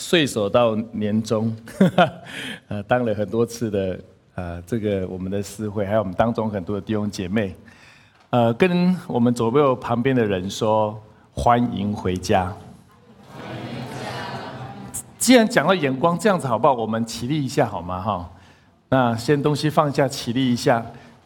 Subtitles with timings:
[0.00, 1.54] 岁首到年终，
[2.68, 4.00] 呃，当了很多次的
[4.34, 7.54] 呃这个我们的司会，还有我们当中很多的弟兄姐妹，
[8.30, 10.98] 呃，跟我们左右旁边的人说
[11.34, 12.50] 欢迎回家。
[15.18, 16.72] 既然讲到眼光，这样子好不好？
[16.72, 18.00] 我们起立一下好吗？
[18.00, 18.30] 哈，
[18.88, 20.84] 那先东西放下，起立一下，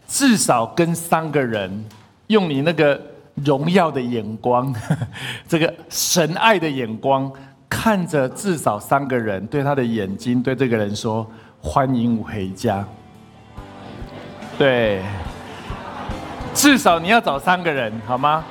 [0.09, 1.85] 至少跟三个人
[2.27, 3.01] 用你那个。
[3.45, 4.73] 荣耀的眼光，
[5.49, 7.29] 这个神爱的眼光，
[7.77, 11.27] 看着至少三个人，对他的眼睛，对这个人说
[11.61, 12.83] ：“欢迎回家。”
[14.57, 15.03] 对，
[16.55, 18.43] 至少你要找三个人，好吗？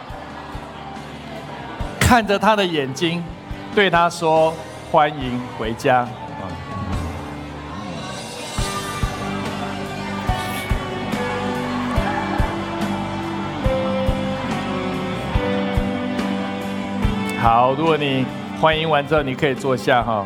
[2.00, 3.24] 看着他的眼睛，
[3.74, 4.54] 对他说
[4.92, 6.08] ：“欢迎回家。”
[17.42, 18.26] 好，如果你
[18.64, 20.26] 欢迎完之后，你可以坐下哈。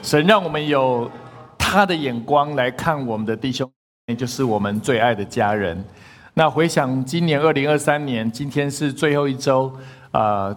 [0.00, 1.10] 神让我们有
[1.58, 3.68] 他的眼光来看我们的弟兄，
[4.06, 5.84] 也就是我们最爱的家人。
[6.34, 9.76] 那回想今年二零二三年，今天是最后一周
[10.12, 10.56] 啊。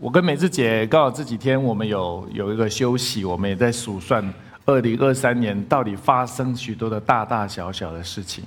[0.00, 8.42] 我跟美智姐刚好这几天我们有有一个休息，我们也在数算二零二三年到底发生许多的大大小小的事情。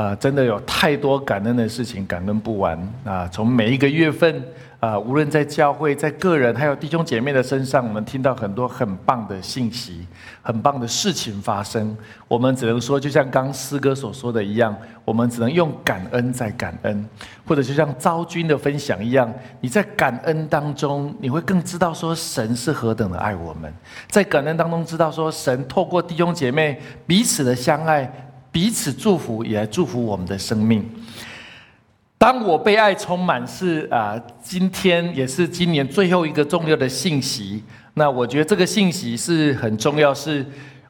[0.00, 3.28] 啊，真的有太多感恩的事情，感恩不完啊！
[3.30, 4.42] 从每一个月份
[4.78, 10.06] 啊，无论在教会、在个人，还有弟兄姐妹的身上，我们听到很多很棒的信息，
[10.40, 11.94] 很棒的事情发生。
[12.26, 17.06] 我们只能说，就像刚诗歌所说的一样，我们只能用感恩在感恩，
[17.46, 19.30] 或者就像昭君的分享一样，
[19.60, 23.70] 你在感恩当中，你会更知道说神是何等的爱我们，
[24.08, 28.10] 在感恩当中知道说神透过弟兄姐妹彼此的相爱。
[28.52, 30.88] 彼此祝福，也祝福我们的生命。
[32.18, 37.62] 当我被爱充满，是啊，今天也是今年最后一个重要的信息。
[37.94, 40.44] 那我觉得这个信息是很重要，是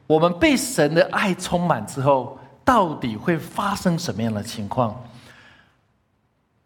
[0.07, 4.93] 我们被神的爱充满之后，到底会发生什么样的情况？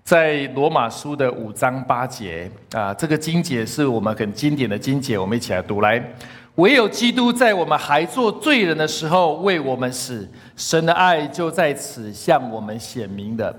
[0.04, 6.04] 在罗马书的五章八节啊，这个经节是我们很经典的经节，我们一起来读来。
[6.56, 13.54] 唯有基督在我们还做罪人的时候为我们死，神的爱就在此向我们显明的。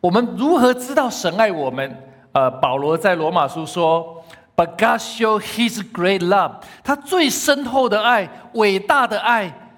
[0.00, 1.96] 我们如何知道神爱我们？
[2.32, 4.20] 呃，保罗在罗马书说
[4.56, 9.70] ：“But God show His great love，他最深厚的爱，伟大的爱，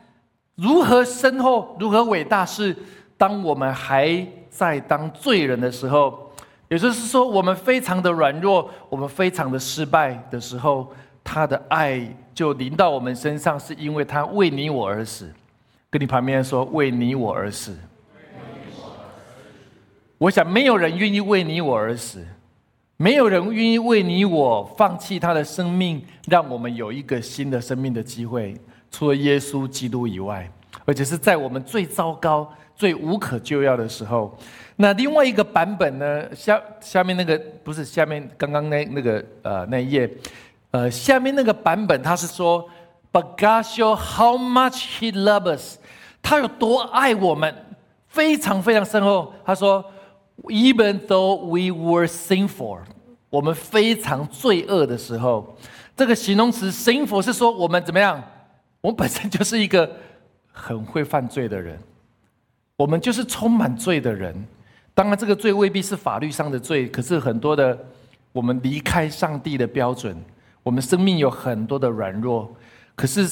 [0.55, 2.47] 如何深厚，如何伟大？
[2.47, 2.75] 是
[3.19, 6.33] 当我们还在当罪人的时候，
[6.69, 10.91] 也就是说，我们非常的软弱，我们非常的失败的时候。”
[11.29, 12.01] 他的爱
[12.37, 15.33] 就临到我们身上，是因为他为你我而死。
[15.89, 17.75] 跟你旁边说，为你我而死。
[20.19, 22.23] 我想没有人愿意为你我而死，
[22.99, 28.55] 没有人愿意为你我放弃他的生命，让我们有一个新的生命的机会。
[28.91, 30.51] 除了耶稣基督以外，
[30.85, 34.37] 而且是在我们最糟糕、最无可救药的时候。
[34.77, 36.35] 那另外一个版本呢？
[36.35, 40.11] 下下面那个不是下面刚刚那那个呃那一页。
[40.73, 42.69] 呃，下面那个版本他是说
[43.13, 45.79] ，But God show how much He loves us，
[46.21, 47.55] 他有多爱我们，
[48.09, 49.33] 非常非常深厚。
[49.45, 49.85] 他说
[50.45, 52.81] ，Even though we were sinful，
[53.31, 55.57] 我们非常罪恶的时候，
[55.97, 58.23] 这个形容词 sinful 是说我们怎么样？
[58.83, 59.91] 我们本身就是一个
[60.53, 61.79] 很会犯罪的人，
[62.77, 64.47] 我们就是充满罪的人。
[64.95, 67.79] 当然，这个罪未必是法律上的罪，可是很多的
[68.33, 70.17] 我们离开上帝的标准。
[70.67, 72.53] 我们生命有很多的软弱，
[72.97, 73.23] 可是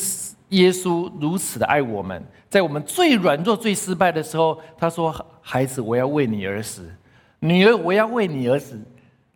[0.50, 6.82] 耶稣如此的爱我们，在我们最软弱、最失败的时候，他说：“孩子，我要为你而死；
[7.40, 8.80] 女儿，我要为你而死。”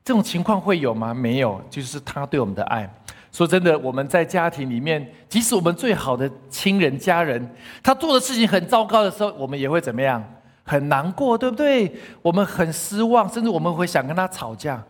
[0.05, 1.13] 这种情况会有吗？
[1.13, 2.89] 没有，就是他对我们的爱。
[3.33, 7.53] 说真的，我们在家庭里面，即使我们最好的亲人、家人，
[7.83, 10.25] 他做的事情很糟糕的时候，我们也会怎么样？
[10.63, 11.93] 很难过，对不对？
[12.23, 14.81] 我们很失望，甚至我们会想跟他吵架，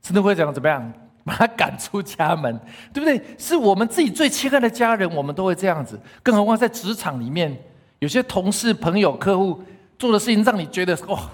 [0.00, 0.90] 甚至会讲怎么样？
[1.26, 2.56] 把他赶出家门，
[2.94, 3.20] 对不对？
[3.36, 6.00] 是我们自己最亲爱的家人，我们都会这样子。
[6.22, 7.54] 更何况在职场里面，
[7.98, 9.60] 有些同事、朋友、客户
[9.98, 11.28] 做的事情，让你觉得哇，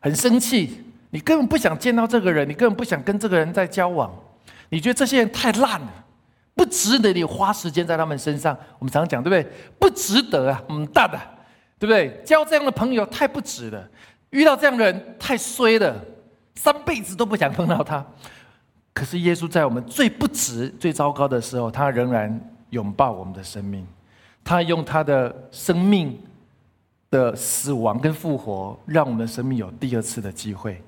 [0.00, 4.14] 很生气，你根本不想见到这个人，你根本不想跟这个人在交往。
[4.68, 5.92] 你觉得这些人太烂了，
[6.54, 8.54] 不值得你花时间在他们身上。
[8.78, 9.52] 我们常常讲，对不对？
[9.78, 11.18] 不值得啊，嗯，大的，
[11.78, 12.22] 对不对？
[12.22, 13.88] 交这样的朋友太不值了，
[14.28, 15.94] 遇到这样的人太衰了，
[16.54, 18.04] 三辈子都不想碰到他。
[18.94, 22.38] 可是耶稣在我们最不值、最糟糕的时候，他仍然
[22.70, 23.86] 拥抱我们的生命，
[24.44, 26.18] 他用他的生命
[27.10, 30.80] 的死亡跟复活，让我们生命有第二次的机会。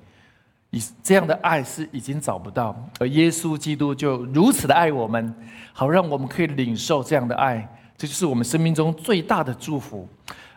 [0.71, 5.33] 以这样的爱是已经找不到，而耶稣基督就如此的爱我们，
[5.73, 7.67] 好让我们可以领受这样的爱，
[7.97, 10.07] 这就是我们生命中最大的祝福。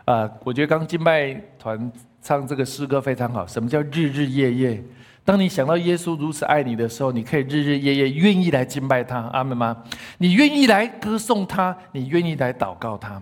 [0.05, 1.91] 啊，我觉得刚敬拜团
[2.21, 3.47] 唱这个诗歌非常好。
[3.47, 4.83] 什么叫日日夜夜？
[5.29, 9.77] 当你想到耶稣如此爱你的时候，你可以日日夜夜愿意来敬拜他，阿门吗？
[10.17, 13.21] 你愿意来歌颂他，你愿意来祷告他。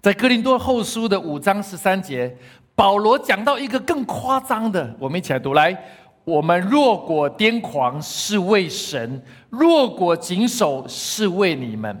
[0.00, 2.32] 在哥林多后书的五章十三节。
[2.76, 5.76] 保罗讲到一个更夸张的，我们一起来读来。
[6.22, 9.20] 我们若果癫狂是为神，
[9.50, 12.00] 若果谨守是为你们。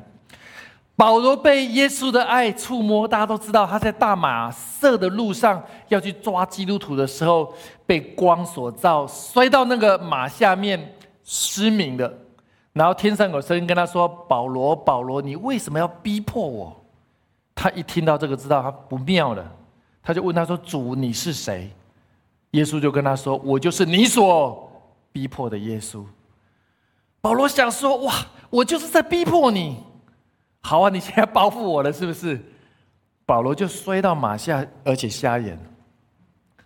[0.98, 7.54] 保罗被耶稣的爱触摸，大家都知道他在大马色的路上要去抓基督徒的时候，
[7.86, 12.12] 被光所照，摔到那个马下面失明的。
[12.72, 16.76] 然后天上有声音跟他说：“保罗，保罗，你为什么要逼迫我？”
[17.54, 19.52] 他一听到这个，知道他不妙了。
[20.02, 21.70] 他就问他说：“主，你是谁？”
[22.52, 24.68] 耶稣就跟他说：“我就是你所
[25.12, 26.04] 逼迫的耶稣。”
[27.22, 28.12] 保罗想说：“哇，
[28.50, 29.76] 我就是在逼迫你。
[30.60, 32.40] 好啊，你现在报复我了，是不是？”
[33.24, 35.58] 保罗就摔到马下，而且瞎眼。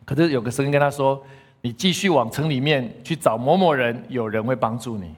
[0.05, 1.21] 可是有个声音跟他说
[1.61, 5.15] ：“你继续往城里面去找某某人，有人会帮助你。”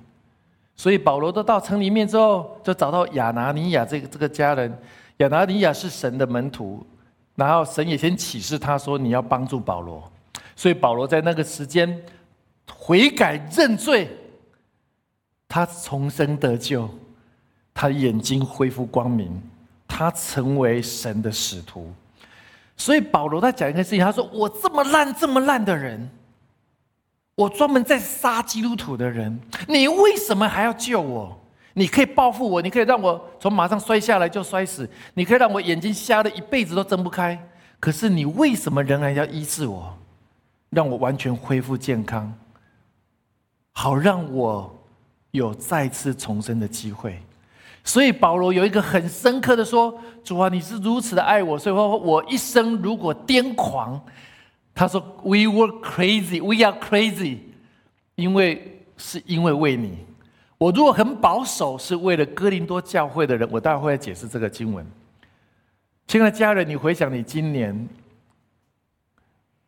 [0.76, 4.78] 所以保罗都到城里面之后，就找到亚拿尼亚这个这个家人。
[5.18, 6.84] 亚拿尼亚是神的门徒。
[7.36, 10.02] 然后神也先启示他说：“你要帮助保罗。”
[10.54, 12.00] 所以保罗在那个时间
[12.72, 14.08] 悔改认罪，
[15.48, 16.88] 他重生得救，
[17.74, 19.42] 他眼睛恢复光明，
[19.86, 21.92] 他成为神的使徒。
[22.76, 26.08] 所以保罗在讲一件事情，他说：“我这么烂这么烂的人，
[27.34, 29.38] 我专门在杀基督徒的人，
[29.68, 31.40] 你为什么还要救我？”
[31.76, 37.36] 你可以报复我，你可以让我从马上摔下来就摔死，你可以让我眼睛瞎的一辈子都睁不开。
[37.80, 39.92] 可是你为什么仍然要医治我，
[40.70, 42.32] 让我完全恢复健康，
[43.72, 44.72] 好让我
[45.32, 47.20] 有再次重生的机会？
[47.84, 54.00] 所以保罗有一个很深刻的说：“主啊，你是如此的爱我，所以说我一生如果癫狂，
[54.74, 57.38] 他说 ‘We were crazy, we are crazy’，
[58.14, 59.98] 因为是因为为你。”
[60.56, 64.86] 我如果很保守，是为了哥林多教会的人，我待会会解释这个经文。
[66.06, 67.88] 亲爱的家人，你回想你今年，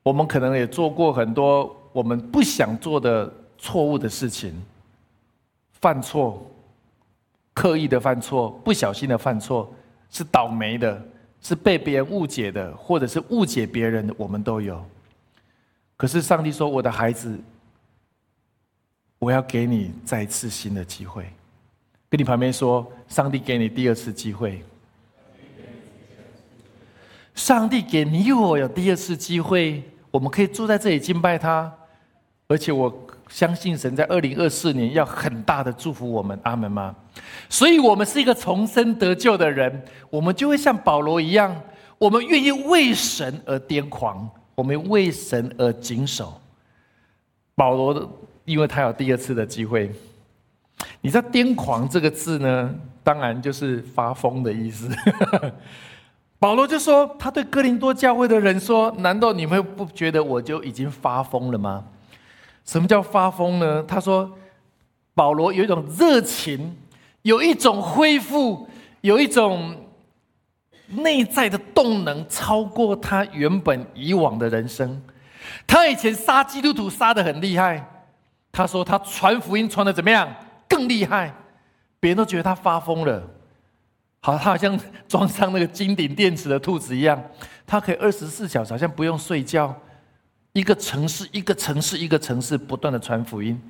[0.03, 4.55] 我们可能也做过很多我们不想做的错误的事情，
[5.81, 6.47] 犯错，
[7.57, 9.73] 刻意的犯错，不小心的犯错，
[10.11, 11.03] 是倒霉的，
[11.41, 14.85] 是被别人误解的，或者是误解别人的，我们都有。
[15.97, 17.41] 可是上帝说：“我的孩子。”
[19.19, 21.25] 我要给你再一次新的机会，
[22.11, 24.63] 跟你旁边说，上帝给你第二次机会。
[27.35, 31.75] 上帝给你我有第二次机会，我们可以坐在这里敬拜他，
[32.47, 32.91] 而且我
[33.29, 36.95] 相信神在二零二四年要很大的祝福我们，阿门吗？
[37.49, 41.55] 所以，我们是一个重生得救的人，我们就会像保罗一样，
[41.99, 46.41] 我们愿意为神而癫狂，我们为神而谨守。
[47.55, 48.09] 保罗的。
[48.47, 49.91] 因为他有第二次的机会，
[51.01, 52.73] 你知道“癫狂”这个字呢？
[53.03, 54.89] 当然就是发疯的意思。
[56.39, 61.85] 保罗就说，他对哥林多教会的人说：“难道你们不觉得我就已经发疯了吗？”
[62.67, 63.83] 什么叫发疯呢？
[63.85, 64.31] 他说，
[65.15, 66.77] 保罗有一种热情，
[67.23, 68.69] 有一种恢复，
[69.01, 69.75] 有一种
[70.89, 75.01] 内在的动能，超过他原本以往的人生。
[75.67, 77.89] 他以前杀基督徒杀的很厉害。
[78.51, 80.27] 他说：“他传福音传的怎么样？
[80.67, 81.33] 更厉害，
[82.01, 83.23] 别人都觉得他发疯了。
[84.21, 87.23] 好，他好像装上那个金顶电池的兔子一样，
[87.67, 89.75] 他可以二十四小时好像不用睡觉，
[90.57, 93.61] 一个城市一个城市一个城市不断的传福音。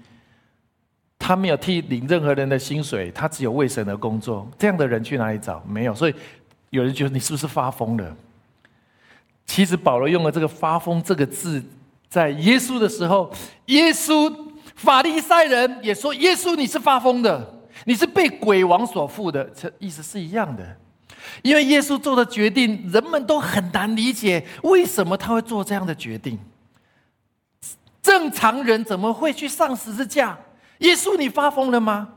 [1.18, 4.48] 他没有替领任何人的薪水，他只有为神而工作。
[4.56, 5.60] 这样的人去哪里找？
[5.68, 5.92] 没有。
[5.92, 6.14] 所以
[6.70, 8.16] 有人觉得你是不是发疯了？
[9.44, 11.60] 其实保罗用了这个‘发疯’这个字，
[12.08, 13.32] 在耶稣的时候，
[13.66, 14.32] 耶稣。”
[14.76, 20.76] 法利赛人也说：“耶稣，你是发疯的，你是被鬼王所附的。”这意思是一样的，
[21.42, 26.38] 因为耶稣做的决定，人们都很难理解为什么他会做这样的决定。
[28.06, 30.38] 正常人怎么会去上十字架？
[30.78, 32.08] 耶稣，你发疯了吗？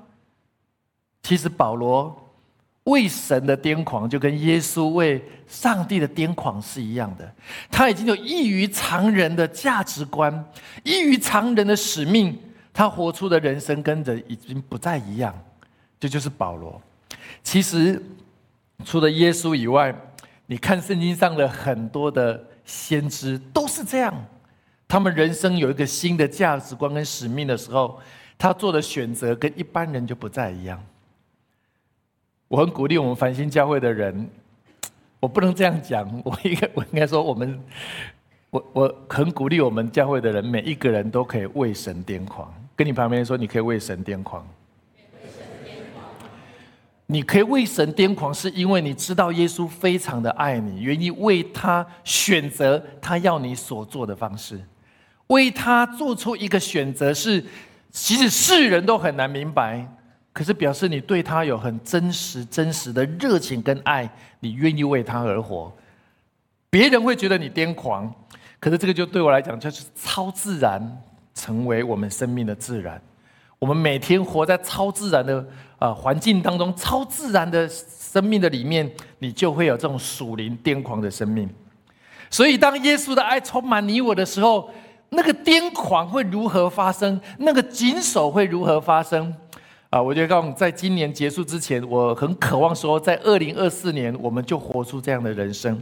[1.23, 2.31] 其实保罗
[2.83, 7.33] 为神的癫狂，就跟耶稣为上帝的癫狂是一样的。
[7.71, 10.45] 他已经有异于常人的价值观，
[10.83, 12.39] 异于常人的使命。
[12.71, 15.33] 他活出的人生跟人已经不再一样。
[15.99, 16.79] 这就是保罗。
[17.41, 17.99] 其实
[18.85, 19.93] 除了耶稣以外，
[20.45, 24.13] 你看圣经上的很多的先知都是这样。
[24.89, 27.99] 他们人生有一个新的价值观跟使命的时候，
[28.39, 30.83] 他做的选择跟一般人就不再一样。
[32.47, 34.27] 我很鼓励我们繁星教会的人，
[35.19, 37.63] 我不能这样讲，我应该 我应该说我们，
[38.49, 42.51] 我我很鼓励我们教会的人，每一个人都可以为神癫狂。
[42.75, 44.43] 跟你旁边说，你可以为神癫狂。
[47.05, 54.59] 你可以为神癫狂，是因为你知道耶稣非常的爱你，愿意为他选择他要你所做的方式，
[55.29, 57.43] 为他做出一个选择，是
[57.91, 59.87] 即使世人都很难明白，
[60.33, 64.09] 可是表示你对他有很真实、真实的热情跟爱，
[64.39, 65.71] 你愿意为他而活。
[66.71, 68.11] 别人会觉得你癫狂，
[68.59, 71.01] 可是这个就对我来讲就是超自然，
[71.33, 73.01] 成为我们生命的自然。
[73.59, 75.45] 我们每天活在超自然的
[75.77, 81.47] 啊环境当中，超自然的生命的里面，你就会有这种属灵癫狂的生命。
[82.31, 84.71] 所以，当耶稣的爱充满你我的时候，
[85.09, 87.19] 那个癫狂会如何发生？
[87.39, 89.33] 那个紧守会如何发生？
[89.89, 95.81] 啊，我觉得告诉你，在今年结束之前，我很渴望说，在二零二四年，我们就活出这样的人生。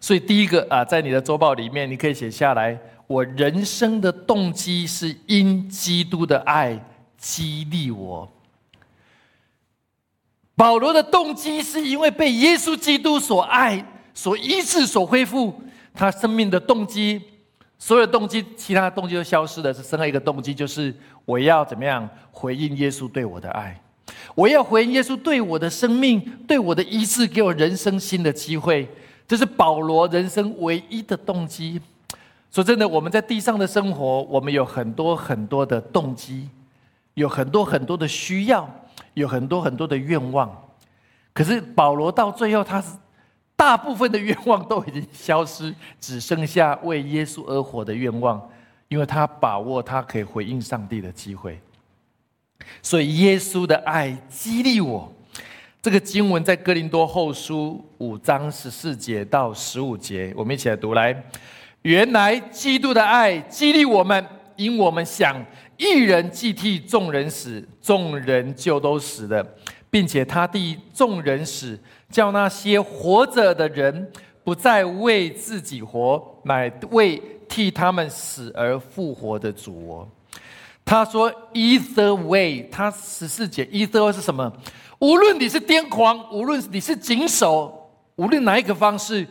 [0.00, 6.78] 所以，第一个啊，在你的周报里面，你可以写下来：我人生的动机是因基督的爱。
[7.22, 8.26] 激励我。
[10.56, 15.60] 保罗的动机是因为被耶稣基督所爱、所医治、所恢复，
[15.92, 17.20] 他生命的动机，
[17.80, 20.94] 所有动机，其他的动机都消失了，是剩下一个动机，就是
[21.24, 23.80] 我要怎么样回应耶稣对我的爱，
[24.36, 28.88] 我要回应耶稣对我的生命、对我的医治，给我人生新的机会。
[29.26, 31.80] 这是保罗人生唯一的动机。
[32.52, 36.48] 说真的，我们在地上的生活，我们有很多很多的动机。
[37.14, 38.66] 有很多很多的需要，
[39.14, 40.48] 有很多很多的愿望，
[41.34, 42.92] 可是保罗到最后，他是
[43.60, 48.40] 大部分的愿望都已经消失，只剩下为耶稣而活的愿望，
[48.88, 51.60] 因为他把握他可以回应上帝的机会。
[52.80, 55.12] 所以耶稣的爱激励我。
[55.82, 61.22] 这个经文在哥林多后书五章十四节到十五节，我们一起来读来。
[61.82, 64.26] 原来基督的爱激励我们，
[64.56, 65.36] 因我们想。
[65.76, 69.46] 一人既替众人死，众人就都死了，
[69.90, 71.78] 并且他替众人死，
[72.10, 74.10] 叫那些活着的人
[74.42, 80.06] 不再为自己活，乃为替他们死而复活的主。
[80.84, 84.52] 他说：“Either way，他十四节，Either way 是什么？
[84.98, 89.26] 无论你是癫狂，无论你是谨守，无论哪一个方式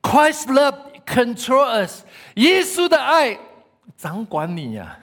[0.00, 2.04] ，Christ love control us，
[2.36, 3.38] 耶稣的爱
[3.96, 5.00] 掌管你呀。”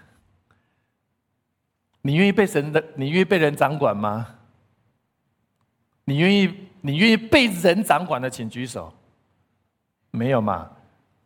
[2.01, 2.83] 你愿意被神的？
[2.95, 4.27] 你愿意被人掌管吗？
[6.05, 6.69] 你愿意？
[6.85, 8.93] 你愿意被人掌管的，请举手。
[10.11, 10.69] 没有嘛？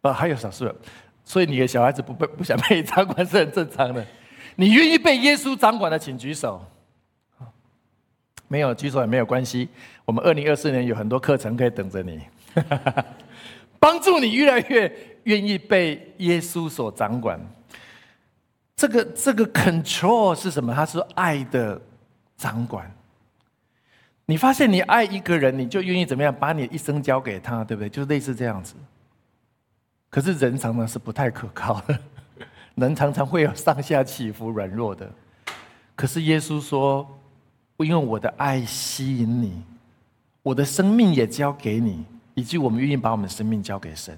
[0.02, 0.76] 呃，还有少数人。
[1.26, 4.06] 所以你的小孩子不被不想被你掌管是很正常的。
[4.56, 6.64] 你愿意被耶稣掌管的，请举手。
[8.48, 9.68] 没有举手也没有关系。
[10.06, 12.22] 我们二零二四年有很多课程可以等着你，
[13.80, 17.40] 帮助你越来越愿意被耶稣所掌管。
[18.76, 20.72] 这个这个 control 是什么？
[20.72, 21.82] 它是爱的
[22.38, 22.90] 掌管。
[24.30, 26.36] 你发现你爱一个人，你就愿意怎么样？
[26.38, 27.90] 把你一生交给他，对不对？
[27.90, 28.76] 就是类似这样子。
[30.10, 31.98] 可是人常常是不太可靠的，
[32.76, 35.10] 人常常会有上下起伏、软弱的。
[35.96, 37.08] 可是耶稣说
[37.80, 39.64] ：“因为我的爱吸引你，
[40.44, 42.04] 我的生命也交给你，
[42.36, 44.16] 以及我们愿意把我们的生命交给神。”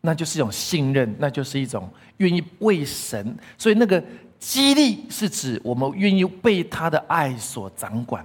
[0.00, 1.86] 那就是一种信任，那就是一种
[2.16, 4.02] 愿意为神，所以那个
[4.38, 8.24] 激励是指我们愿意被他的爱所掌管。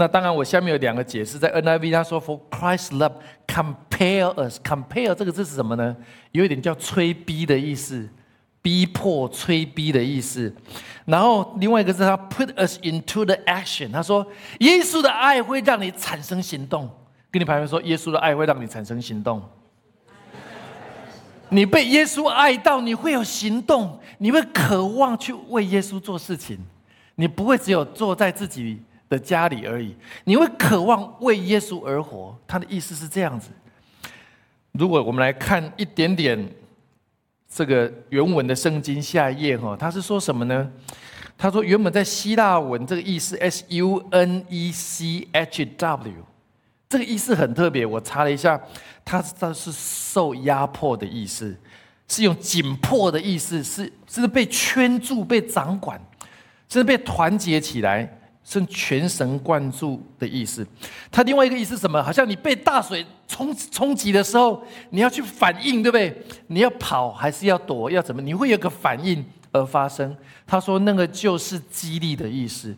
[0.00, 3.12] 那当然，我下面有两个解释，在 NIV 他说，For Christ's love
[3.46, 5.94] compare us，compare 这个字是什么呢？
[6.32, 8.08] 有一点叫催逼的意思，
[8.62, 10.50] 逼迫、催逼的意思。
[11.04, 14.26] 然后另外一个是他 put us into the action，他说，
[14.60, 16.88] 耶稣的爱会让你产生行动。
[17.30, 19.42] 跟你朋友说，耶稣的爱会让你产生行动。
[21.50, 26.58] 你被耶稣爱到，你会有行动，你会渴望去为耶稣做事情，
[27.16, 28.80] 你不会只有坐在自己
[29.10, 32.34] 的家里而已，你会渴望为耶稣而活。
[32.46, 33.50] 他的意思是这样子。
[34.72, 36.48] 如果我们来看一点点
[37.52, 40.70] 这个原文的圣经下一页哈，他是说什么呢？
[41.36, 46.24] 他说原本在希腊文这个意思 S U N E C H W，
[46.88, 47.84] 这个意思很特别。
[47.84, 48.60] 我查了一下，
[49.04, 51.58] 它它是受压迫的意思，
[52.06, 56.00] 是用紧迫的意思，是是被圈住、被掌管，
[56.68, 58.18] 是被团结起来。
[58.52, 60.66] 是全神贯注的意思。
[61.10, 62.02] 它另外一个意思是什么？
[62.02, 66.12] 好像你被大水冲冲击的时候，你要去反应，对不对？
[66.48, 67.88] 你要跑还是要躲？
[67.88, 68.20] 要怎么？
[68.20, 70.16] 你会有个反应而发生。
[70.46, 72.74] 他说那个就是激励的意思，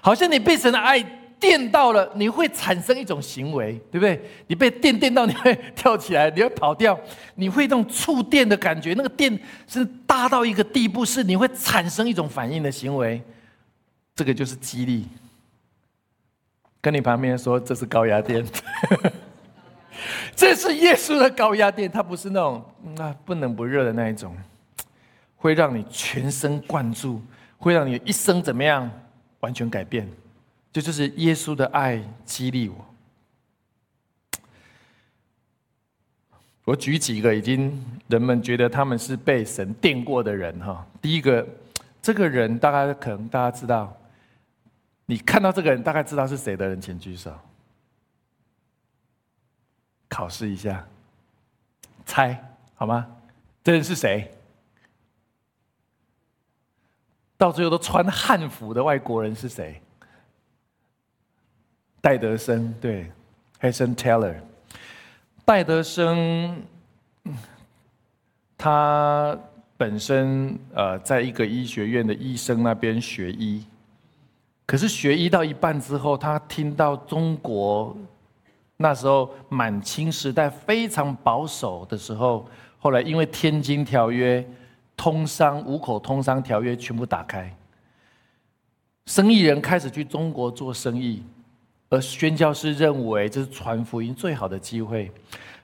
[0.00, 0.98] 好像你被神的爱
[1.38, 4.18] 电到了，你会产生一种行为，对不对？
[4.46, 6.98] 你被电电到，你会跳起来，你会跑掉，
[7.34, 13.22] 你会那种触电的感觉，那个电是大到一个地步，是你会产生一种反应的行为。
[14.14, 15.08] 这个就是激励。
[16.82, 18.42] 跟你旁边说，这是高压电，
[20.34, 22.64] 这是耶稣的高压电，它不是那种
[22.96, 24.34] 那不冷不热的那一种，
[25.36, 27.20] 会让你全神贯注，
[27.58, 28.90] 会让你一生怎么样
[29.40, 30.08] 完全改变。
[30.72, 32.86] 这就是耶稣的爱激励我。
[36.64, 40.86] 我举几个已经人们觉得他们是被神电过的人哈。
[41.02, 41.46] 第一个，
[42.00, 43.94] 这个人大概可能大家知道。
[45.10, 47.36] 你看到这个人，大概知道是谁的人，请举手。
[50.08, 50.86] 考试一下，
[52.06, 52.40] 猜
[52.76, 53.04] 好吗？
[53.64, 54.30] 这人是谁？
[57.36, 59.82] 到最后都穿汉服的外国人是谁？
[62.00, 63.10] 戴德生，对
[63.58, 64.36] h a s o n Taylor。
[65.44, 66.62] 戴德生，
[68.56, 69.36] 他
[69.76, 73.66] 本身呃，在一个医学院的医生那边学医。
[74.70, 77.96] 可是学医到一半之后，他听到中国
[78.76, 82.48] 那时候满清时代非常保守的时候，
[82.78, 84.40] 后来因为《天津条约》、
[84.96, 87.52] 通商五口通商条约全部打开，
[89.06, 91.24] 生意人开始去中国做生意，
[91.88, 95.10] 而宣教师认为这是传福音最好的机会，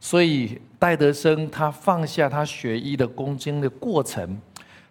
[0.01, 4.37] 所以戴德生他放下他学医的攻坚的过程。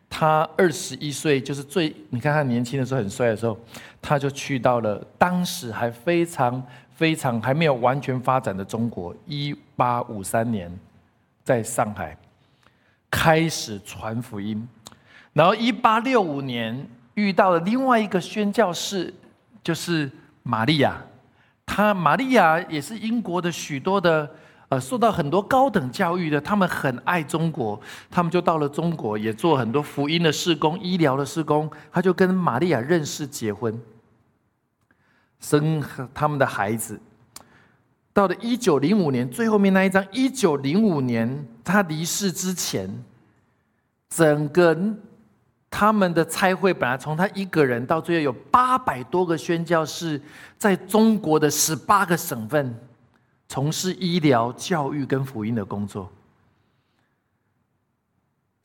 [0.10, 3.58] 他二十一岁，就是最你看他年轻的时候很帅的时候，
[4.02, 6.63] 他就去到了当时还非常
[6.96, 9.13] 非常还没有完全发展的中国。
[9.26, 10.72] 一八五三年，
[11.44, 12.18] 在上海
[13.12, 14.65] 开始传福音，
[15.34, 19.13] 然后一八六五年遇到了另外一个宣教士，
[19.63, 20.10] 就是
[20.44, 21.02] 玛利亚。
[21.65, 24.30] 他玛利亚也是英国的许多的。
[24.80, 31.70] 受到很多高等教育的，他们很爱中国，他们就到了中国，也做很多福音的事工、医疗的事工。
[31.92, 33.80] 他就跟玛利亚认识、结婚，
[35.40, 35.84] 生
[36.14, 37.00] 他们的孩子。
[38.14, 42.90] 到了一九零五年最后面那一张，一九零五年他离世之前，
[44.10, 44.78] 整个
[45.70, 50.22] 他们的差会本来从他一个人，到最后有八百多个宣教士，
[50.58, 52.74] 在中国的十八个省份。
[53.47, 56.12] 从事医疗、教育跟福音的工作，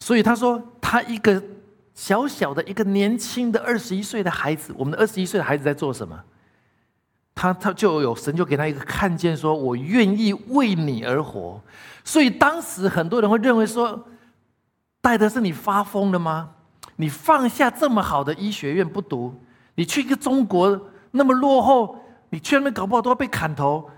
[0.01, 1.43] 所以他说，他一个
[1.95, 6.19] 小小的一个年轻的二十一岁的孩子，我们的二十一岁的孩子在做什么？
[7.35, 11.61] 他他就有神就给他一个看见，说我愿意为你而活。
[12.05, 14.07] 所以当时很多人会认为说，
[15.01, 16.51] 戴德是你发疯了吗？
[16.97, 19.35] 你放下这么好的医学院不读，
[19.75, 21.99] 你去一个中国那么落后，
[22.31, 23.89] 你去那边搞不好都要被砍头。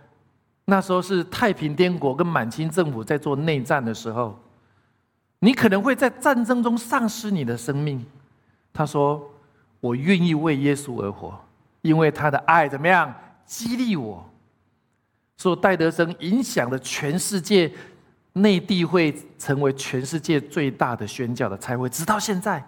[0.65, 4.39] 那时候是太平天国跟满清政府在做内战的时候，
[5.41, 8.05] 你可能会在战争中丧失你的生命。
[8.73, 9.23] 他说
[9.81, 11.39] ：“我愿意为耶稣而活，
[11.83, 13.13] 因为他的爱怎么样
[13.45, 14.25] 激励我。”
[15.37, 17.71] 说戴德生影响了全世界，
[18.35, 22.65] 内地会成为全世界最大的宣教的才会，直到现在。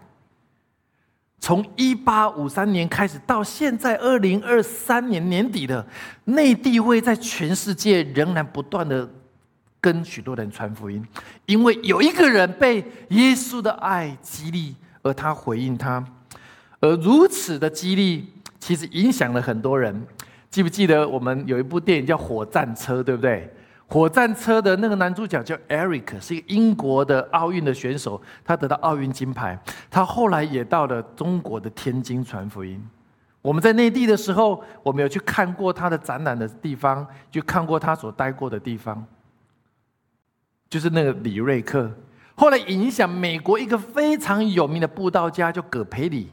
[1.45, 5.87] 从一八五三年开始到现在二零二三年年底的
[6.25, 9.07] 内地会在全世界仍然不断的
[9.79, 11.07] 跟许多人传福音，
[11.45, 12.79] 因为有一个人被
[13.11, 16.03] 耶稣的爱激励，而他回应他，
[16.81, 20.03] 而如此的激励其实影响了很多人。
[20.49, 23.53] 记不记得我们有一部电影叫《火战车》，对不对？
[23.87, 29.59] 火战车的那个男主角叫 Eric，是一个英国的奥运的选手，他得到奥运金牌。
[29.90, 32.83] 他后来也到了中国的天津传福音。
[33.42, 39.07] 我们在内地的时候，我们有去看过他的展览的地方，就看过他所待过的地方，
[40.70, 41.90] 就是那个李瑞克。
[42.35, 46.31] 后来影响美国一个非常有名的布道家，叫葛培理。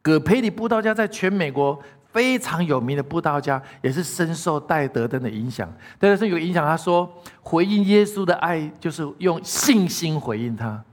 [0.00, 1.78] 葛培理布道家在全美国。
[2.12, 5.66] 非常有名的布道家，也是深受戴德登的影响。
[5.98, 10.84] 戴德登有影响，他说：“回应耶稣的爱，就是用信心回应他。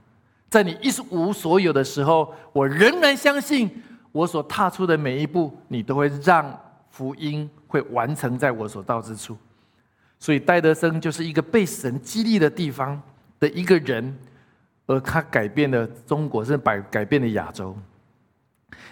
[0.48, 3.70] 在你一无所有的时候，我仍然相信
[4.10, 6.58] 我所踏出的每一步，你都会让
[6.90, 9.36] 福音会完成在我所到之处。
[10.18, 13.00] 所以戴德生就是一个被神激励的地方
[13.38, 14.18] 的一个人，
[14.86, 17.76] 而他改变了中国，甚至改改变了亚洲。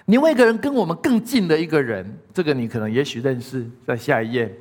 [0.07, 4.55] 另外一个人跟我们更近的一个人，这个你可能也许认识，在下一页。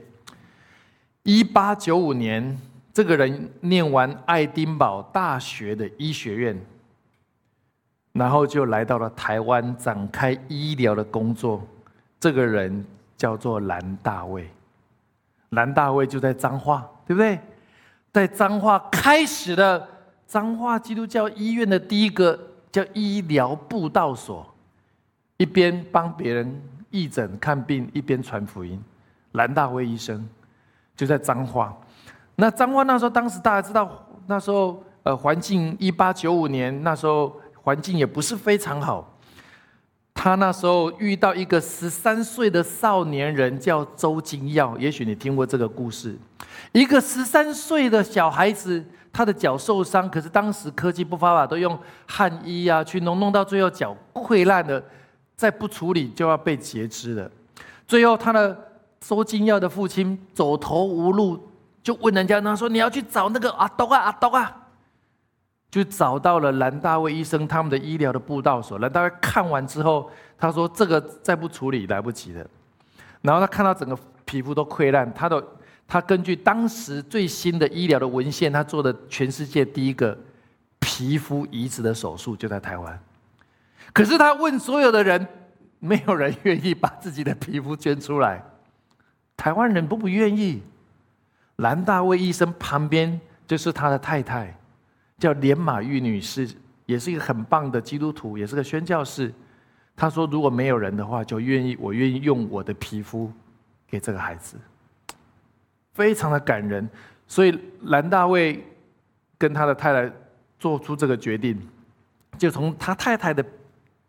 [1.24, 2.58] 一八九五年，
[2.94, 6.60] 这个人念完爱丁堡大学的医学院，
[8.14, 11.62] 然后就来到了台湾展开医疗的工作。
[12.20, 14.48] 这个人叫做蓝大卫。
[15.52, 17.40] 蓝大卫就在彰化，对不对？
[18.12, 19.88] 在彰化开始了
[20.26, 22.38] 彰化基督教医院的第一个
[22.72, 24.46] 叫医疗布道所，
[25.38, 28.82] 一边帮别人义诊看病，一边传福音。
[29.34, 30.28] 蓝大卫医生
[30.95, 31.76] 就在彰化。
[32.36, 39.13] 那彰化那时候，当时大家知道，那时候呃环境，一八九五年那时候环境也不是非常好。
[40.13, 44.76] 他那时候遇到一个十三岁的少年人，叫周金耀。
[44.80, 46.17] 也许你听过这个故事。
[46.71, 54.84] 一个十三岁的小孩子，他的脚受伤，可是当时科技不发达，都用汗衣啊去弄，弄到最后脚溃烂了，
[55.38, 57.32] 再不处理就要被截肢了。
[57.88, 58.69] 最后，他的
[59.02, 61.39] 收金药的父亲走投无路，
[61.84, 64.63] 就问人家，他说：“你要去找那个阿东啊，阿东啊。”
[65.69, 68.80] 就找到了蓝大卫医生他们的医疗的布道所。
[68.80, 72.45] 蓝大卫看完之后，他说：“这个再不处理来不及了。”
[73.21, 75.43] 然后他看到整个皮肤都溃烂，他的
[75.88, 80.17] 他根据当时最新的医疗的文献，他做的全世界第一个
[80.80, 83.00] 皮肤移植的手术就在台湾。
[83.93, 85.28] 可是他问所有的人，
[85.80, 88.43] 没有人愿意把自己的皮肤捐出来。
[89.36, 90.62] 台湾人不不愿意。
[91.58, 94.56] 蓝大卫医生旁边就是他的太太。
[95.17, 96.47] 叫连马玉女士，
[96.86, 99.34] 也是一个很棒的基督徒，也是个宣教士。
[99.95, 103.32] 他说：“如果没有人的话，就愿意，我愿意用我的皮肤
[103.88, 104.56] 给这个孩子。”
[105.93, 106.88] 非常的感人。
[107.26, 108.63] 所以蓝大卫
[109.39, 110.13] 跟他的太太
[110.60, 111.60] 做出这个决定，
[112.38, 113.43] 就从他太太的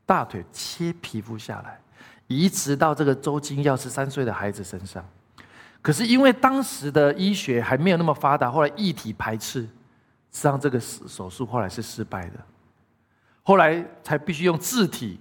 [0.09, 1.79] 大腿切皮肤下来，
[2.29, 5.05] 移植到这个周金耀十三岁的孩子身上。
[5.83, 9.61] 可是因为当时的医学还没有那么发达，后来异体排斥。
[9.61, 9.68] 实
[10.31, 12.38] 际上，这个手术后来是失败的，
[13.42, 15.21] 后来才必须用自体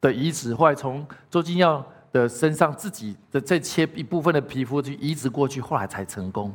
[0.00, 6.54] 的移植，后来从周金耀的身上自己的再切一部分的皮肤去移植过去，后来才成功，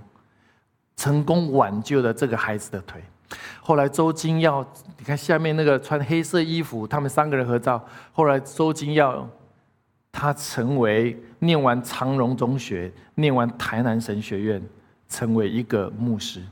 [0.96, 3.04] 成功挽救了这个孩子的腿。
[3.68, 4.64] 后来周金耀，
[5.00, 7.84] 你看下面那个穿黑色衣服，他们三个人合照。
[8.14, 9.28] 后来周金耀
[10.12, 14.62] 他成为念完长荣中学，念完台南神学院，
[15.10, 16.44] 成为一个牧师。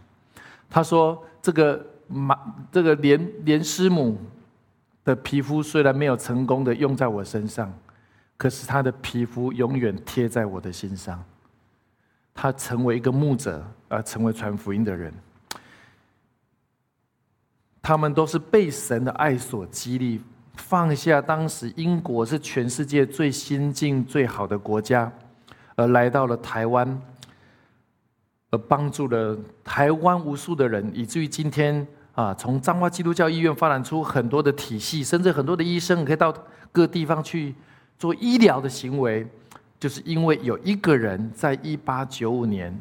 [0.71, 2.35] 他说：“这个马，
[2.71, 4.17] 这个连连师母
[5.05, 7.71] 的皮肤虽然没有成功的用在我身上，
[8.37, 11.23] 可是他的皮肤永远贴在我的心上。
[12.33, 15.13] 他成为一个牧者，而成为传福音的人。
[17.83, 20.19] 他们都是被神的爱所激励，
[20.55, 25.11] 放下当时英国是全世界最先进、最好的国家，
[25.75, 26.99] 而来到了台湾。”
[28.53, 36.31] 而帮助了台湾无数的人，以至于今天啊，从彰化基督教医院发展出很多的体系，甚至很多的医生可以到
[36.71, 37.55] 各地方去
[37.97, 39.25] 做医疗的行为，
[39.79, 42.71] 就是因为有一个人在一八九五年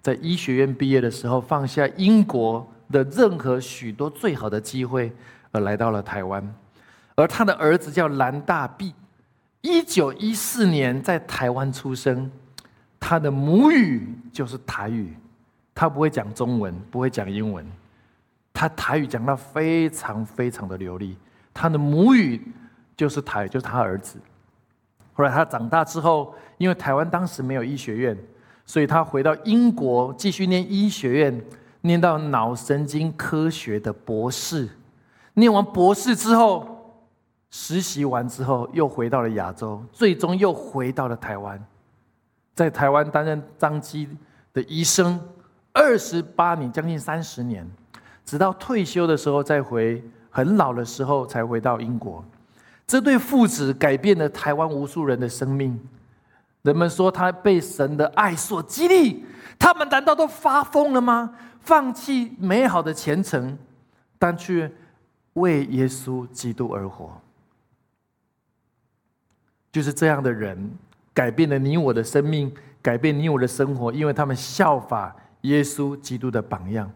[0.00, 5.10] 在医学院毕业的时候，放下英国的任何许多最好的机会，
[5.50, 6.54] 而来到了台湾，
[7.16, 8.94] 而他的儿子叫蓝大弼，
[9.62, 12.30] 一九一四年在台湾出生。
[13.00, 15.12] 他的母语就是台语，
[15.74, 17.66] 他不会讲中文，不会讲英文，
[18.52, 21.16] 他台语讲到非常非常的流利。
[21.52, 22.40] 他的母语
[22.96, 24.20] 就是台，就是他儿子。
[25.14, 28.16] 后来他长大之后，因为台湾当时没有医学院，
[28.64, 31.44] 所以他回到英国继续念医学院，
[31.82, 34.68] 念到脑神经科学的博士。
[35.34, 36.66] 念完博士之后，
[37.50, 41.62] 实习完之后又回到了亚洲，最终又回到了台湾。
[42.54, 44.08] 在台湾担任张基
[44.52, 45.20] 的医生
[45.72, 47.66] 二十八年，将近三十年，
[48.24, 52.24] 直到退休的时候再回，很老的时候才回到英国。
[52.86, 55.80] 这对父子改变了台湾无数人的生命。
[56.60, 59.24] 人们说他被神的爱所激励，
[59.58, 61.34] 他们难道都发疯了吗？
[61.60, 63.56] 放弃美好的前程，
[64.18, 64.70] 但却
[65.34, 67.20] 为耶稣基督而活，
[69.70, 70.70] 就是这样的人。
[71.14, 76.90] 改变了你我的生命，改变你我的生活，因为他们效法耶稣基督的榜样。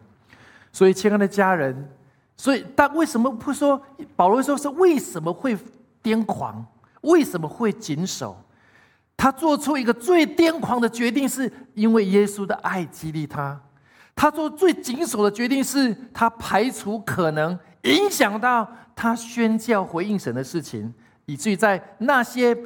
[0.72, 1.88] 所以，亲爱的家人，
[2.34, 3.78] 所以但为什么会说
[4.16, 5.56] 保罗说是为什么会
[6.02, 6.64] 癫狂？
[7.02, 8.42] 为什么会谨守？
[9.16, 13.61] 他做出一个最癫狂的决定，是因为耶稣的爱激励他。
[14.14, 20.92] 他做最谨守的决定，是他排除可能影响到他宣教回应神的事情，
[21.26, 22.57] 以至于在那些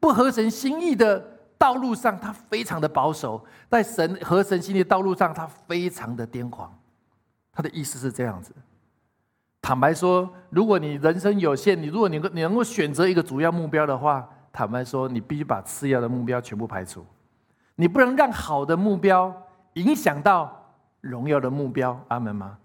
[0.00, 1.18] 不合神心意的
[1.56, 6.72] 道路上，他非常的保守；在神合神心意的道路上，他非常的癫狂。
[7.52, 8.52] 他的意思是这样子。
[9.60, 17.06] 坦白说，如果你人生有限，你如果你你能够选择一个主要目标的话，坦白说，你必须把次要的目标全部排除，
[17.76, 19.32] 你不能让好的目标
[19.74, 22.04] 影响到荣耀的目标。
[22.08, 22.58] 阿门吗？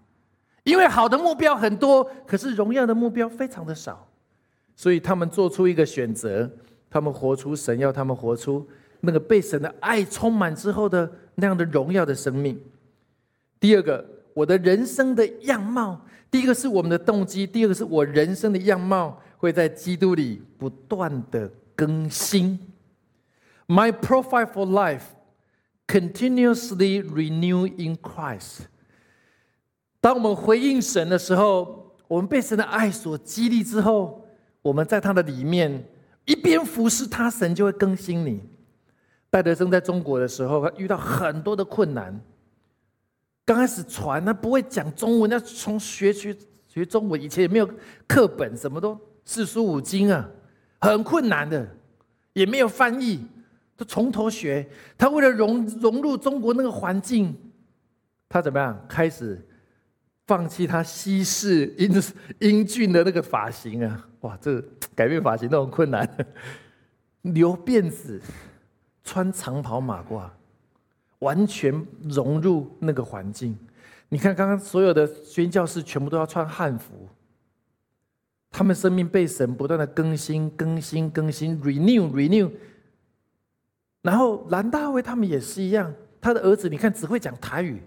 [0.64, 4.08] 因为好的目标很多，可是荣耀的目标非常的少，
[4.74, 6.50] 所以他们做出一个选择，
[6.90, 12.60] 他们活出神要他们活出那个被神的爱充满之后的那样的荣耀的生命。
[13.60, 14.04] 第二个，
[14.34, 16.00] 我的人生的样貌。
[16.28, 22.58] 第一个是我们的动机，第二个是我人生的样貌会在基督里不断的更新。
[23.66, 25.02] My profile for life
[25.86, 28.66] continuously renew in Christ。
[30.00, 34.26] 当我们回应神的时候，我们被神的爱所激励之后，
[34.60, 35.88] 我们在他的里面
[36.26, 38.42] 一边服侍他，神就会更新你。
[39.30, 42.20] 戴德生在中国的时候，他遇到很多的困难。
[43.46, 46.36] 刚开始传，他不会讲中文，要从学学
[46.68, 47.20] 学中文。
[47.20, 47.68] 以前也没有
[48.06, 50.28] 课本，什么都四书五经啊，
[50.90, 51.68] 很困难的，
[52.32, 53.26] 也没有翻译，
[53.76, 54.68] 都从头学。
[54.96, 57.34] 他为了融融入中国那个环境，
[58.28, 58.84] 他怎么样？
[58.88, 59.44] 开始
[60.26, 62.02] 放弃他西式英
[62.40, 64.08] 英俊的那个发型啊！
[64.20, 64.62] 哇，这
[64.94, 66.08] 改变发型都很困难，
[67.22, 68.20] 留辫子，
[69.02, 70.28] 穿长袍马褂。
[71.20, 73.56] 完全融入那个环境，
[74.10, 77.08] 你看，刚刚所有的宣教士全部都要穿汉服，
[78.54, 82.48] 他们生命被神不断的更新、更新、更新，renew、renew。
[84.02, 87.82] 然后蓝大卫他们也是一样，他的儿子你看只会讲台语，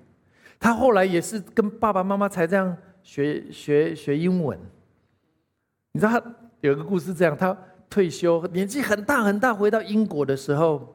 [0.59, 4.59] 他后来也是跟爸爸妈妈才这样学学学英文。
[5.93, 7.57] 你知道他有一个故事，这样他
[7.89, 10.93] 退休年纪很大很大，回到英国的时候，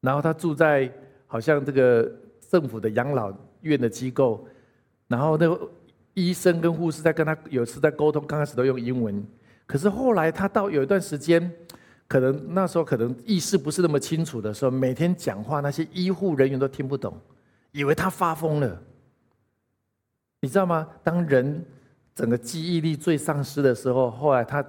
[0.00, 0.88] 然后他住在。
[1.26, 2.08] 好像这个
[2.48, 4.46] 政府的养老院的机构，
[5.08, 5.68] 然后那个
[6.14, 9.24] 医生跟护士在跟他有次在沟通，刚开始都用英文，
[9.66, 11.52] 可是后来他到有一段时间，
[12.08, 17.16] 可能那时候可能意识不是那么清楚的时候，每天讲话那些医护人员都听不懂，
[17.72, 18.82] 以为他发疯了。
[20.40, 20.88] 你知道吗？
[21.02, 21.64] 当人
[22.14, 24.64] 整个记忆力最丧失的时候，后来他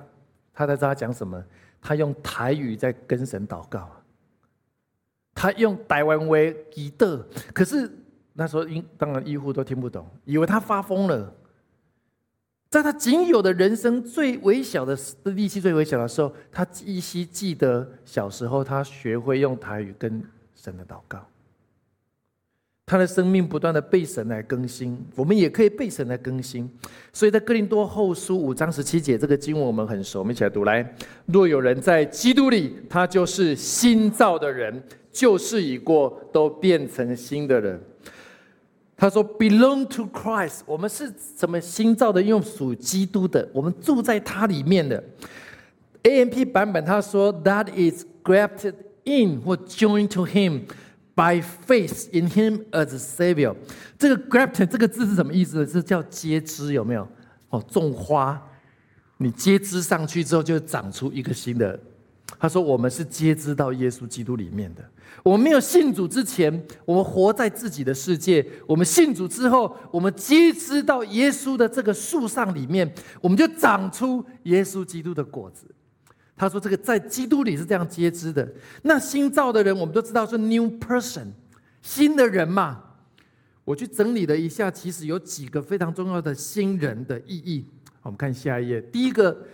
[0.54, 1.44] 他在知道他讲什么，
[1.82, 3.90] 他用台语在跟神祷告。
[5.38, 7.92] 他用台湾为基的，可是
[8.38, 11.34] 那时候医当然医护都听不懂，以为他发疯了。
[12.70, 20.22] 在他仅有的人生最微小的力气最微小的时候，他依稀记得小时候他学会用台语跟
[20.54, 21.26] 神的祷告。
[22.86, 26.70] 他的生命不断的被神来更新，我们也可以被神来更新。
[27.14, 30.94] 所以在哥林多后书五章十七节这个经文我们很熟，我们一起来读来。
[31.26, 34.84] 若有人在基督里，他就是新造的人。
[35.12, 37.82] 旧事已过，都变成新的人。
[38.98, 42.22] 他说：“Belong to Christ，我们是什么新造的？
[42.22, 45.04] 用属基督的，我们住在他里面的。
[46.04, 50.62] ”A.M.P 版本他说：“That is grafted in 或 joined to Him
[51.14, 53.56] by faith in Him as Savior。”
[54.00, 55.68] 这个 grafted 这个字是什么意思？
[55.68, 57.08] 是叫接枝，有没有？
[57.50, 58.42] 哦，种花，
[59.18, 61.78] 你接枝上去之后，就长出一个新的。
[62.40, 64.84] 他说：“我们是接枝到耶稣基督里面的。”
[65.24, 75.68] 我们没有信主之前，我们活在自己的世界；我们信主之后，我们接枝到耶稣的这个树上里面，我们就长出耶稣基督的果子。
[76.36, 78.52] 他说：“这个在基督里是这样接枝的。”
[78.84, 81.28] 那新造的人，我们都知道是 new person，
[81.82, 82.82] 新的人嘛。
[83.64, 87.66] 我去整理了一下，其实有几个非常重要的新人的意义。
[88.02, 89.46] 我们看下一页，第一个。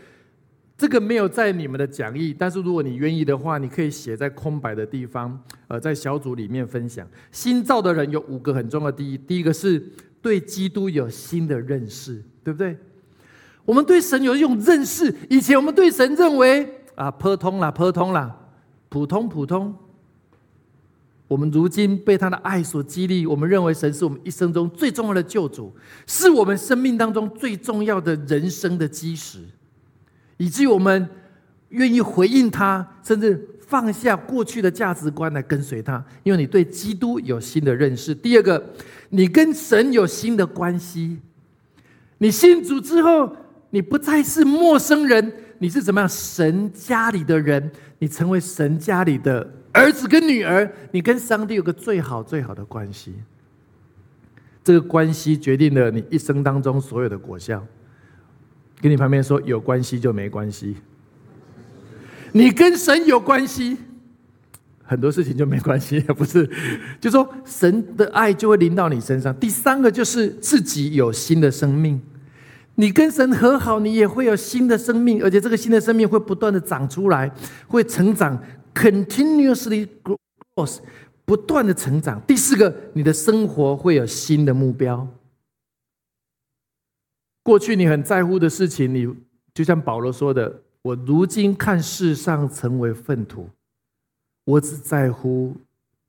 [0.82, 7.08] 这个没有在你们的讲义，但是如果你愿意的话，你可以写在空白的地方，呃，在小组里面分享。
[7.32, 9.80] 新造的人有五个很重要的第一，第一个是
[10.24, 12.76] 对基督有新的认识，对不对？
[13.63, 18.36] 我们对神有一种认识，以前我们对神认为啊，普通啦，普通啦，
[18.89, 19.76] 普通普通。
[21.28, 25.72] 我们如今被他的爱所激励，我们认为神是我们一生中最重要的救主，
[26.08, 29.38] 是我们生命当中最重要的人生的基石。
[30.42, 31.08] 以至于我们
[31.70, 38.16] 愿意回应他，甚至放下过去的价值观来跟随他，因为你对基督有新的认识。
[38.16, 38.64] 第二个，
[39.10, 41.20] 你跟神有新的关系。
[42.18, 43.36] 你信主之后，
[43.70, 46.10] 你不再是陌生人，你是怎么样？
[46.10, 53.14] 神家里的人，你成为神家里的儿子跟女儿，你跟上帝有个最好最好的关系。
[54.64, 57.64] 这个关系决定了你一生当中所有的果效。
[58.82, 60.76] 跟你旁边说有关系就没关系，
[62.32, 63.78] 你跟神有关系，
[64.84, 66.50] 很多事情就没关系， 不是？
[67.00, 69.34] 就说神的爱就会临到你身上。
[69.36, 72.02] 第三个就是自己有新的生命，
[72.76, 77.32] 你跟神和好，你也会有新的生命，而且这个新的生命会不断的长出来，
[77.67, 78.41] 会成长
[78.74, 80.80] ，continuously growth。
[81.24, 82.20] 不断的成长。
[82.28, 85.08] 第四个，你的生活会有新的目标。
[87.44, 89.08] 过去你很在乎的事情，你
[89.54, 93.50] 就像保罗说的：“我如今看世上成为粪土，
[94.46, 95.56] 我只在乎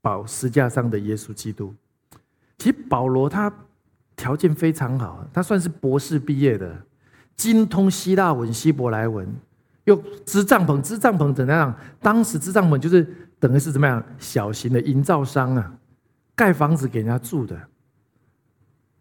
[0.01, 1.73] 保石架上的耶稣基督。”
[2.59, 3.51] 其实保罗他
[4.15, 6.75] 条件非常好，他算是博士毕业的，
[7.35, 9.27] 精通希腊文、希伯来文，
[9.85, 10.81] 又织帐篷。
[10.81, 11.75] 织帐篷怎样？
[11.99, 13.05] 当时织帐篷就是。
[13.43, 14.01] 等于是怎么样？
[14.19, 15.73] 小型的营造商啊，
[16.33, 17.59] 盖房子给人家住的。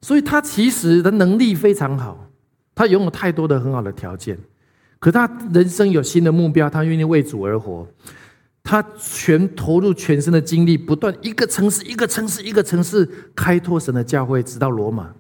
[0.02, 2.28] 所以他其实的能力非常好，
[2.74, 4.38] 他拥有太多的很好的条件。
[4.98, 7.86] 可他人生有新的目标，他愿意为主而活，
[8.62, 15.10] 他全投入全身的精力，不断一个城市一个城市一个城市开拓神的教会，直到罗马。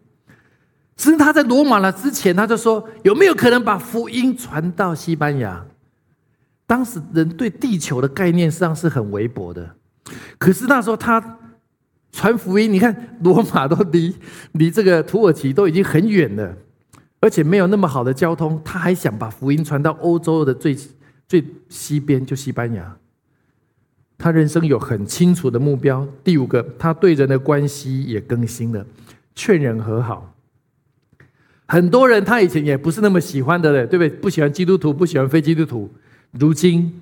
[0.96, 5.64] 甚至他在罗马了之前，他就说：有没有可能把福音传到西班牙？
[6.66, 9.74] 当时人对地球的概念上是很微薄的，
[10.38, 11.38] 可是那时候他
[12.12, 14.14] 传福音，你看罗马都离
[14.52, 16.54] 离这个土耳其都已经很远了，
[17.20, 20.76] 而且没有那么好的交通，他还想把福音传到欧洲的最
[21.26, 22.96] 最西边，就西班牙。
[24.18, 26.06] 他人生有很清楚的目标。
[26.22, 28.86] 第五个，他对人的关系也更新了，
[29.34, 30.32] 劝人和好。
[31.66, 34.10] 很多人他以前也不是那么喜欢的嘞，对不对？
[34.20, 35.90] 不喜欢基督徒，不喜欢非基督徒。
[36.32, 37.01] 如今，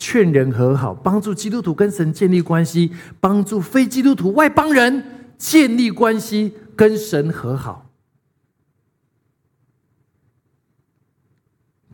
[0.00, 5.04] 劝人和好，帮助基督徒跟神建立关系，帮助非基督徒外邦人
[5.36, 7.86] 建立关系，跟神和好。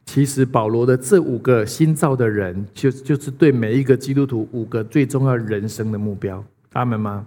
[0.07, 6.43] 其实保罗的这五个新造的人，就就是对每一个基督徒五个最重要人生的目标。
[6.71, 7.27] 他们吗？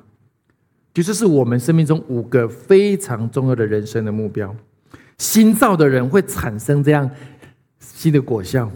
[0.93, 4.55] 其实是我们生命中五个非常重要的人生的目标。
[5.17, 7.09] 新造的人会产生这样
[7.79, 8.71] 新的果效。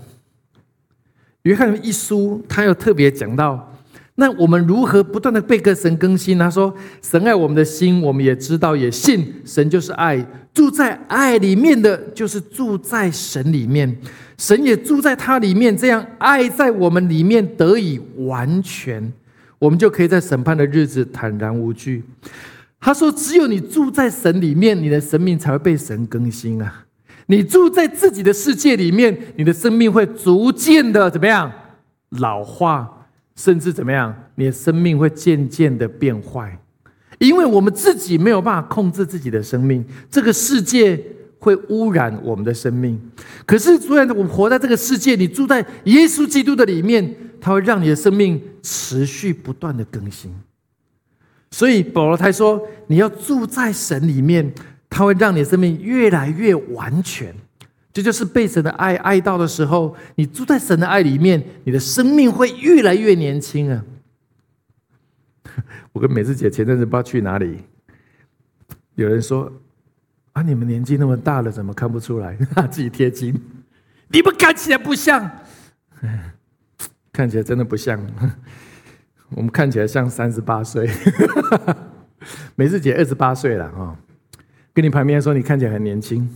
[1.43, 3.73] 约翰一书，他又特别讲到，
[4.15, 6.39] 那我们如何不断的被个神更新？
[6.39, 13.93] 他说：“神爱我们的心，我们也知道，也信神就是爱，住在爱里面的就是住在神里面，
[14.38, 19.12] 神也住在他里面，这样爱在我们里面得以完全，
[19.60, 22.03] 我们就可以在审判的日子坦然无惧。”
[22.79, 26.86] 他说：“只有你住在神里面，你的生命才会被神更新啊。”
[27.27, 31.49] 你住在自己的世界里面，你的生命会逐渐的怎么样
[32.19, 36.59] 老化，甚至怎么样，你的生命会渐渐的变坏，
[37.19, 41.01] 因为我们自己没有办法控制自己的生命，这个世界
[41.39, 42.99] 会污染我们的生命。
[43.45, 50.33] 可是，虽然我们活在这个世界，你住在耶稣基督的里面，它会让你的生命持续不断的更新。
[51.51, 54.53] 所以保罗他说，你要住在神里面。
[54.95, 57.34] 它会让你的生命越来越完全，
[57.91, 63.84] 这就是被神的爱爱到的时候，你住在神的爱里面，你的生命会越来越年轻啊！
[65.93, 67.58] 我跟美智姐前阵子不知道去哪里，
[68.93, 69.51] 有人说
[70.34, 72.38] ：“啊，你们年纪那么大了，怎么看不出来？”
[72.69, 73.34] 自己贴金，
[74.10, 75.27] 你们看起来不像，
[77.12, 77.99] 看起来真的不像，
[79.32, 80.88] 我们看起来像三十八岁。
[82.56, 83.97] 美智姐二十八岁了啊。
[84.73, 86.27] 跟你旁边说，你看起来很年轻。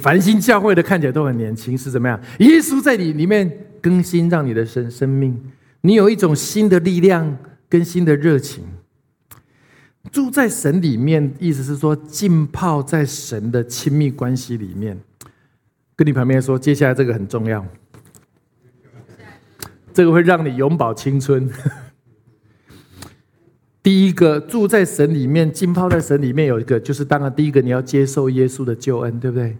[0.00, 2.20] 繁星教会的看起来都很年轻，是怎么样？
[2.38, 5.40] 耶稣在你里面更新，让你的生生命，
[5.80, 7.36] 你有一种新的力量
[7.68, 8.64] 跟新的热情。
[10.12, 14.96] 住在神里面，意思是说浸泡在神的亲密关系里面。
[15.96, 17.64] 跟你旁边说，接下来这个很重要，
[19.94, 21.48] 这个会让你永葆青春。
[23.84, 29.58] 第一个住在神里面，浸泡在神里面，有一个就是当然第一个你要接受耶稣的救恩，对不对？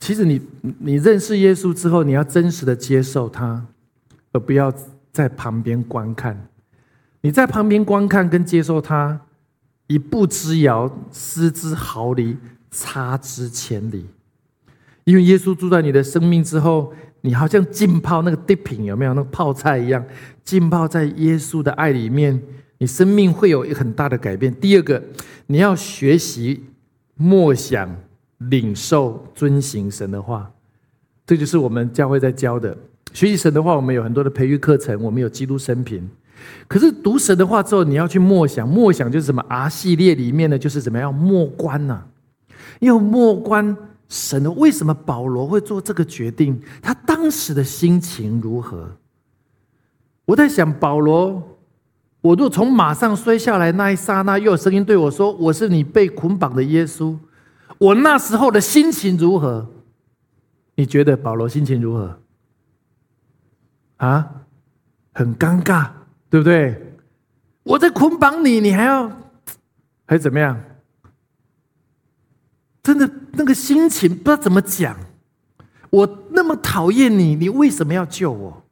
[0.00, 0.40] 其实你
[0.80, 3.64] 你认识耶稣之后，你要真实的接受他，
[4.32, 4.74] 而不要
[5.12, 6.48] 在旁边观看。
[7.20, 9.20] 你在旁边观看跟接受他，
[9.86, 12.36] 一步之遥，失之毫厘，
[12.72, 14.06] 差之千里。
[15.04, 20.04] 因为耶稣住在你的生命之后，你好像浸泡那个地品有没有那个泡菜一样，
[20.42, 22.42] 浸泡在耶稣的爱里面。
[22.78, 24.54] 你生命会有一很大的改变。
[24.54, 25.02] 第二个，
[25.46, 26.64] 你要学习
[27.14, 27.96] 默想
[28.38, 30.50] 领受、遵行神的话。
[31.26, 32.76] 这就是我们教会在教的。
[33.12, 36.08] 学习神的话，我们有很多的培育课程，我们有基督生平。
[36.68, 42.04] 可是读神的话之后，你要去默想，默想就是什么？R 系列里面呢，就是怎么样默观呢？
[42.80, 43.74] 要默观
[44.08, 46.60] 神的，为什么保罗会做这个决定？
[46.82, 48.90] 他当时的心情如何？
[50.26, 51.55] 我在想，保罗，
[52.26, 57.16] 我若从马上摔下来那一刹那，又有声音对我说：“我是你被捆绑的耶稣。”
[57.78, 59.68] 我那时候的心情如何？
[60.74, 62.18] 你觉得保罗心情如何？
[63.98, 64.28] 啊，
[65.12, 65.88] 很尴尬，
[66.28, 66.96] 对不对？
[67.62, 69.10] 我在捆绑你，你还要，
[70.06, 70.60] 还怎么样？
[72.82, 74.96] 真的那个心情不知道怎么讲。
[75.90, 78.65] 我那么讨厌你，你为什么要救我？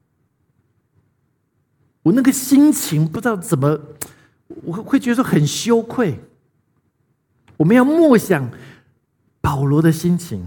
[2.04, 3.80] 我那个心情不知道怎么，
[4.62, 6.20] 我会会觉得很羞愧。
[7.56, 8.48] 我们要默想
[9.40, 10.46] 保罗的心情，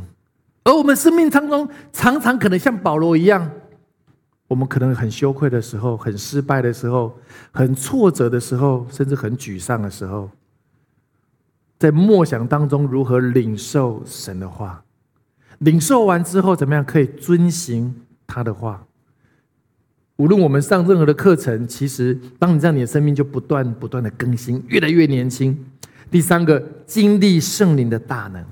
[0.64, 3.52] 而我们生命当中常常可能像保罗一样。
[4.48, 7.18] 我们可能很羞愧的时候，很失败的时候，
[7.52, 10.30] 很挫折的时候，甚至很沮丧的时候，
[11.80, 14.84] 在默想当中如何领受神的话，
[15.58, 18.86] 领受完之后怎么样可以遵行他的话？
[20.18, 25.58] 无论我们上任何的课程，其实当你这样，你的生命就不断不断的更新，越来越年轻。
[26.10, 28.44] 第三个，经历圣灵的大能，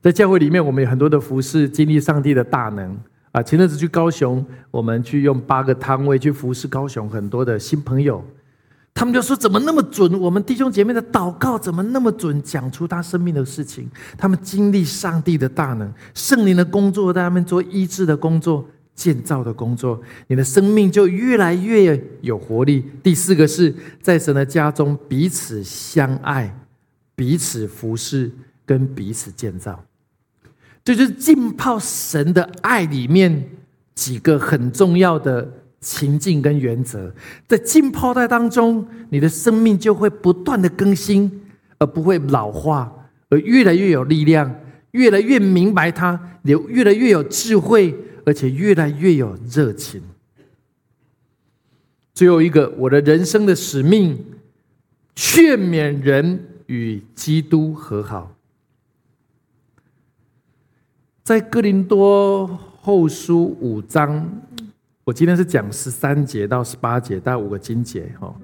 [0.00, 2.98] 在教会里面，我们有很多的服饰，经历上帝的大能。
[3.30, 8.24] 啊，前阵子去高雄，我们去用八个摊位去服侍高雄很多的新朋友，
[8.94, 10.18] 他们就说怎么那么准？
[10.18, 12.42] 我们弟兄姐妹的祷告怎么那么准？
[12.42, 18.66] 讲出他生命的事情，他们经历上帝的大能，圣灵的工作，在他们做医治的工作、
[18.98, 22.84] 建造的工作，你的生命就越来越有活力。
[23.00, 23.72] 第四个是
[24.02, 26.52] 在神的家中彼此相爱、
[27.14, 28.28] 彼此服侍
[28.66, 29.84] 跟彼此建造。
[30.82, 33.48] 这就是浸泡神的爱里面
[33.94, 35.48] 几个很重要的
[35.80, 37.14] 情境跟原则，
[37.46, 41.30] 在浸泡在当中，你的生命就会不断的更新，
[41.78, 42.92] 而不会老化，
[43.30, 44.52] 而越来越有力量，
[44.90, 47.94] 越来越明白它，有越来越有智慧，
[48.28, 50.02] 而且越来越有热情。
[52.12, 54.22] 最后一个，我的人生的使命，
[55.14, 58.36] 劝勉人与基督和好。
[61.24, 62.46] 在哥林多
[62.82, 64.30] 后书五章，
[65.04, 68.34] 我今天是讲十三节到十八节，大概五个经节哈。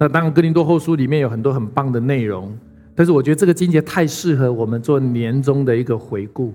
[0.00, 2.58] 那当然，哥林多后书里面有很多很棒的内容，
[2.96, 6.52] 但是我觉得这个经节太适合我们做年终的一个回顾。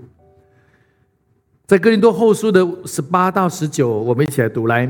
[1.66, 4.88] 在哥林多后书的十八到十九，我们一起来读来，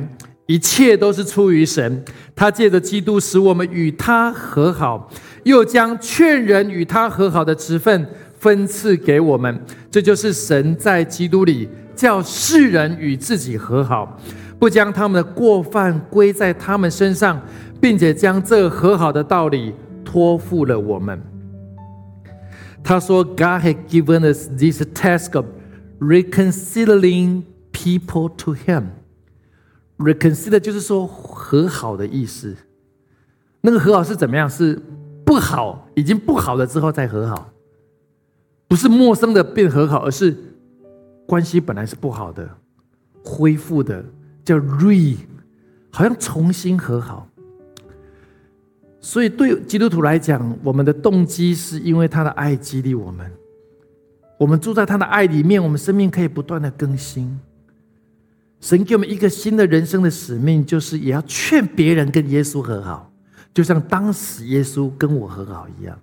[0.47, 2.03] 一切都是出于神，
[2.35, 5.07] 他借着基督使我们与他和好，
[5.43, 8.07] 又将劝人与他和好的职分。
[8.39, 9.57] 分赐给我们，
[9.89, 14.19] 这就是神在基督里叫世人与自己和好，
[14.59, 17.41] 不将他们的过犯归在他们身上，
[17.79, 21.17] 并且将这和好的道理托付了我们。
[22.83, 25.45] 他说：“God has given us this task of
[25.99, 28.85] reconciling people to Him。
[29.97, 32.55] reconcile 就是说和好的意思。
[33.61, 34.49] 那个和好是怎么样？
[34.49, 34.81] 是
[35.25, 37.49] 不好，已经不好了之后再和好。”
[38.67, 40.35] 不是陌生的变和好，而是
[41.27, 42.49] 关系本来是不好的，
[43.23, 44.03] 恢复的
[44.43, 45.15] 叫 re，
[45.91, 47.29] 好像重新和好。
[48.99, 53.31] 所以对基督徒来讲，我们的动机是因为他的爱激励我们，
[54.43, 57.39] 我们住在他的爱里面，我们生命可以不断的更新。
[58.59, 63.09] 神给我们一个新的人生的使命，就是也要劝别人跟耶稣和好，
[63.53, 65.97] 就像当时耶稣跟我和好一样。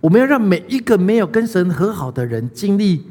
[0.00, 3.04] 我们要让每一个没有跟神和好的人经历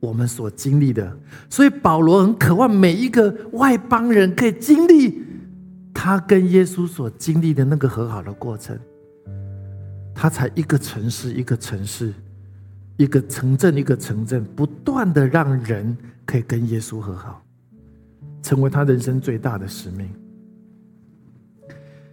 [0.00, 1.16] 我们所经历的，
[1.48, 5.22] 所以保罗很渴望每一个外邦人可以经历
[5.94, 8.76] 他跟耶稣所经历的那个和好的过程。
[10.12, 12.12] 他才一个城市一个城市，
[13.00, 15.96] 一个城镇一个城镇，不断的让人
[16.26, 17.42] 可以跟耶稣和好，
[18.42, 20.06] 成为他人生最大的使命。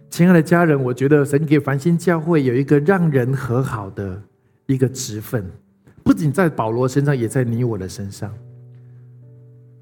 [0.08, 4.18] 亲爱的家人，我觉得神给繁星教会有一个让人和好的
[4.64, 5.44] 一个职分，
[6.02, 8.32] 不仅在保罗身上，也在你我的身上，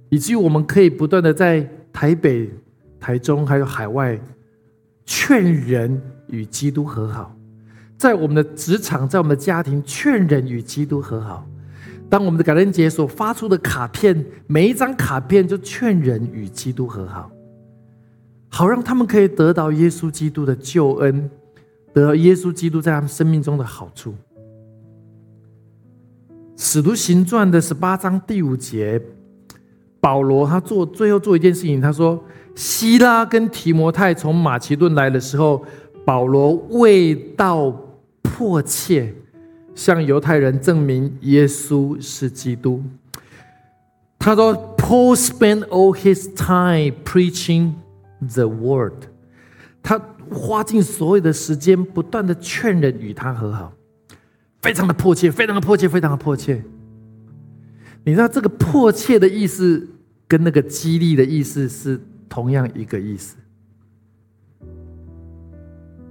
[0.09, 2.51] 以至于我们可以不断的在台北、
[2.99, 4.19] 台中还有海外
[5.05, 7.36] 劝人与基督和好，
[7.97, 11.47] 在我们的职场，在我们的家庭劝人与基督和好。
[12.09, 17.31] 当我们的感恩节所发出的卡片，每一张卡片就劝人与基督和好。
[18.49, 21.29] 好让他们可以得到耶稣基督的救恩，
[21.93, 24.15] 得到耶稣基督在他们生命中的好处。
[26.55, 29.03] 使徒行传的十八章第五节，
[30.01, 32.23] 保罗他做最后做一件事情，他说：
[32.55, 35.63] 希拉跟提摩太从马其顿来的时候，
[36.05, 37.71] 保罗未到
[38.37, 39.15] 迫切
[39.75, 42.83] 向犹太人证明耶稣是基督。
[44.19, 47.73] 他说：“Paul spent all his time preaching
[48.21, 49.05] the word。”
[49.83, 49.99] 他
[50.31, 53.73] 花尽所有的时间，不断的劝人与他和好，
[54.61, 56.63] 非常的迫切，非常的迫切，非常的迫切。
[58.05, 59.89] 你知道这个迫切的意思，
[60.29, 63.37] 跟那个激励的意思是同样一个意思。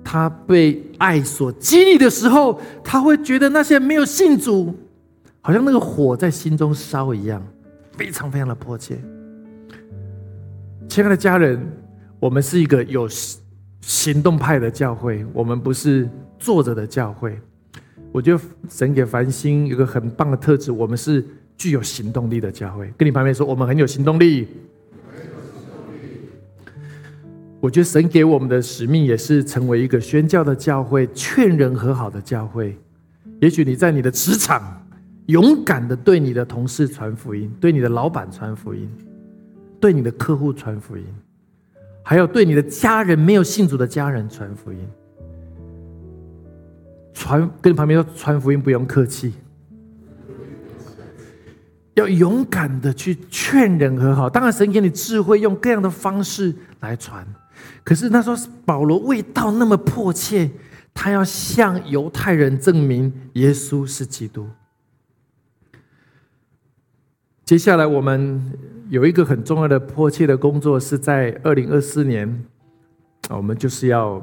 [0.05, 4.73] 他被爱所激励的时候，他会觉得那些没有信主，
[5.41, 7.43] 好像那个火在心中烧一样。
[7.97, 8.99] 非常非常的迫切，
[10.89, 11.57] 亲爱的家人，
[12.19, 13.07] 我们是一个有
[13.79, 17.39] 行动派的教会，我们不是坐着的教会。
[18.11, 18.39] 我觉得
[18.69, 21.25] 神给繁星有个很棒的特质，我们是
[21.57, 22.93] 具有行动力的教会。
[22.97, 24.47] 跟你旁边说，我们很有行动力。
[27.65, 32.77] 我觉得神给我们的使命也是成为一个宣教的教会，劝人和好的教会。
[33.41, 34.81] 也许你在你的职场。
[35.25, 38.87] 勇敢的对你的同事传福音，对你的老板传福音，
[39.79, 41.03] 对你的客户传福音，
[42.03, 44.77] 还有对你的家人没有信主的家人传福音。
[47.11, 49.33] 传跟旁边说传福音不用客气，
[51.95, 54.29] 要勇敢的去劝人和好。
[54.29, 57.25] 当然，神给你智慧，用各样的方式来传。
[57.85, 60.49] 可是那时候保罗未到那么迫切，
[60.91, 64.49] 他要向犹太人证明耶稣是基督。
[67.45, 68.41] 接下来，我们
[68.89, 72.43] 有一个很重要的、迫切的工作，是在二零二四年，
[73.29, 74.19] 我们就是要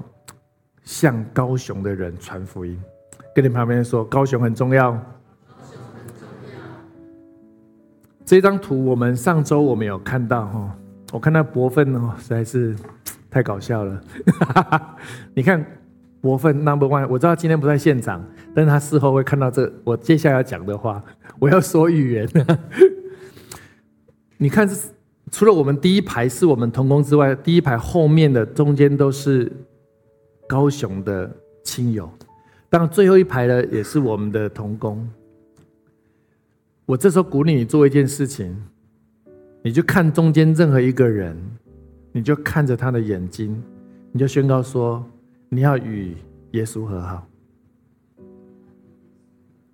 [0.82, 2.76] 向高雄的人传福音。
[3.32, 5.00] 跟你旁边说，高雄很重要。
[8.24, 10.76] 这张图，我们上周我们有看到哈，
[11.12, 12.74] 我看到博分哦，实在是
[13.32, 14.00] 太搞笑了。
[15.34, 15.64] 你看
[16.20, 18.22] 博分 number one，我知道今天不在现场，
[18.54, 21.02] 但是他事后会看到这我接下来要讲的话，
[21.40, 22.28] 我要说语言。
[24.36, 24.68] 你看，
[25.30, 29.50] 除了我们第一排是我们同工之外，第一排后面的中间都是
[30.46, 32.10] 高雄的亲友，
[32.68, 35.08] 当然最后一排呢也是我们的同工。
[36.84, 38.62] 我这时候鼓励你做一件事情，
[39.62, 41.36] 你就看中间任何一个人，
[42.12, 43.60] 你就看着他的眼睛，
[44.12, 45.04] 你就宣告说：
[45.48, 46.14] 你要与
[46.52, 47.26] 耶稣和好。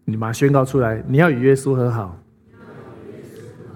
[0.04, 2.18] 你把宣告出来，你要与耶稣和好。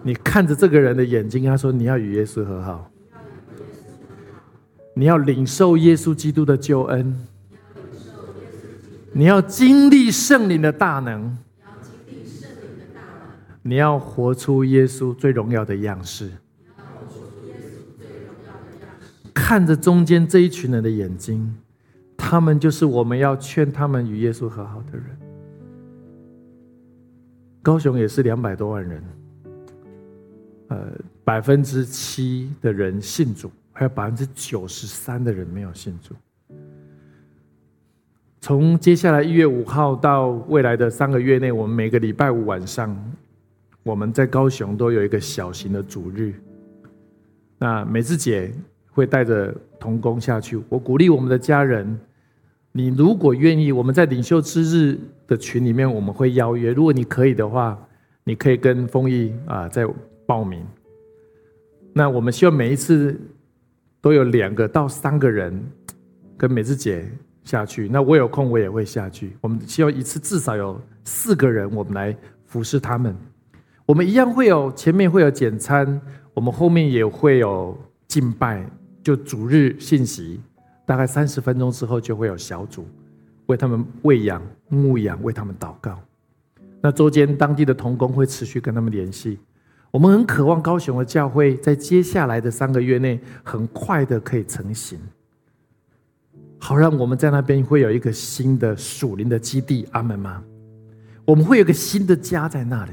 [0.03, 2.91] 你看着这个人的眼睛，他说：“你要与耶稣和好，
[4.95, 7.15] 你要领受耶稣基督的救恩，
[9.13, 11.37] 你要经历圣灵的大能，
[13.63, 16.31] 你要活出耶稣最荣耀的样式。
[19.45, 21.53] 看着中间这一群人的眼睛，
[22.17, 25.05] 他们就是我们要劝他们与耶稣和好的人。
[27.61, 29.03] 高雄也是两百多万人。”
[30.71, 30.93] 呃，
[31.25, 36.15] 百分之七的人信主，还有百分之九十三的人没有信主。
[38.41, 42.97] 从接下来一月五号到未来的三个月内，我们每个礼拜五晚上，
[43.83, 46.33] 我们在高雄都有一个小型的主日。
[47.59, 48.53] 那美智姐
[48.93, 50.59] 会带着童工下去。
[50.69, 51.99] 我鼓励我们的家人，
[52.71, 56.73] 你如果愿意，我们在领袖之日的群里面，我们会邀约。
[56.73, 57.77] 如果你可以的话，
[58.25, 59.87] 你可以跟丰毅啊，在。
[60.25, 60.65] 报名，
[61.93, 63.21] 那我们希望每一次
[64.01, 65.63] 都有两个到三个人
[66.39, 67.11] 跟美智姐
[67.45, 67.89] 下去。
[67.89, 69.37] 那我有空我也会下去。
[69.41, 72.17] 我们希望一次至少有四个人，我们来
[72.47, 73.15] 服侍他们。
[73.85, 76.01] 我们一样会有前面会有简餐，
[76.33, 77.77] 我们后面也会有
[78.07, 78.65] 敬拜，
[79.03, 80.41] 就主日信息。
[80.85, 82.87] 大概三十分钟之后就会有小组
[83.47, 85.99] 为他们喂养、牧养，为他们祷告。
[86.81, 89.39] 那周间当地的童工会持续跟他们联系。
[89.93, 94.99] 我们很渴望高雄的教会在接下来的三个月内很快的可以成型，
[96.59, 99.87] 好让我们在那边会有一个新的属灵的基地。
[99.93, 100.43] 阿门吗？
[101.25, 102.93] 我们会有个新的家在那里，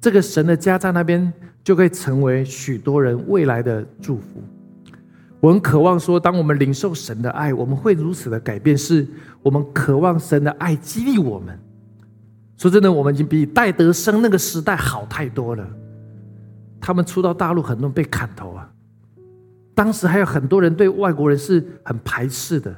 [0.00, 1.30] 这个神的家在那边
[1.62, 4.42] 就可以成为许多人未来的祝福。
[5.42, 9.04] 我很渴望说，当我们领受神的爱，我们会如此的改变，是
[9.42, 11.58] 我们渴望神的爱激励我们。
[12.56, 15.68] 说真的，我们已经比戴德生那个时代好太多了。
[16.80, 18.70] 他们出到大陆，很多人被砍头啊！
[19.74, 22.72] 当时还有很多人对外国人是很排斥的，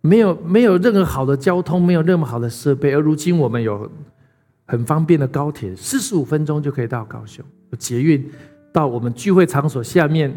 [0.00, 2.92] 没有没有任何好的交通，没有任何好的设备。
[2.92, 3.88] 而如今我们有
[4.64, 7.44] 很方便的高铁，四十五分钟就可以到高雄。
[7.78, 8.28] 捷运
[8.72, 10.36] 到我们聚会场所下面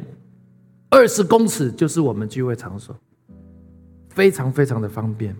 [0.89, 2.95] 二十公尺就是我们聚会场所，
[4.09, 5.35] 非常非常的方便。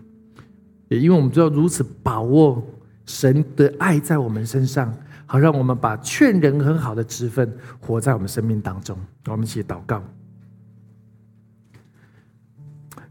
[0.88, 2.64] 也因为我们知道如此把握
[3.06, 4.94] 神的爱在我们身上，
[5.26, 8.98] 好让我们把劝人很好的职分活在我们生命当中。
[9.28, 10.04] 我们一起祷告，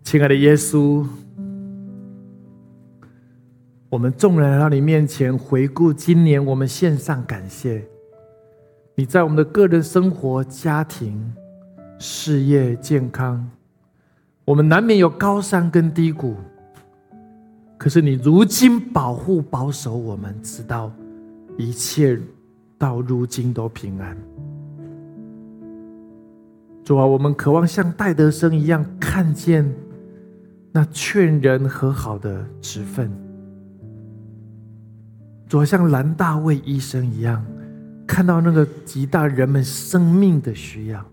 [0.02, 1.06] 亲爱的耶稣。
[3.90, 7.88] 我们众人来到你面前，回顾今年，我们献上感谢。
[8.94, 11.32] 你在我们的个人生活、家庭、
[11.98, 13.44] 事业、健康，
[14.44, 16.36] 我们难免有高山跟低谷。
[17.76, 20.92] 可是你如今保护、保守我们，直到
[21.56, 22.18] 一切
[22.76, 24.16] 到如今都平安。
[26.84, 29.68] 主啊，我们渴望像戴德生一样，看见
[30.72, 33.10] 那劝人和好的职分。
[35.48, 37.44] 主啊像兰大卫医生一样，
[38.06, 41.04] 看到那个极大人们生命的需要，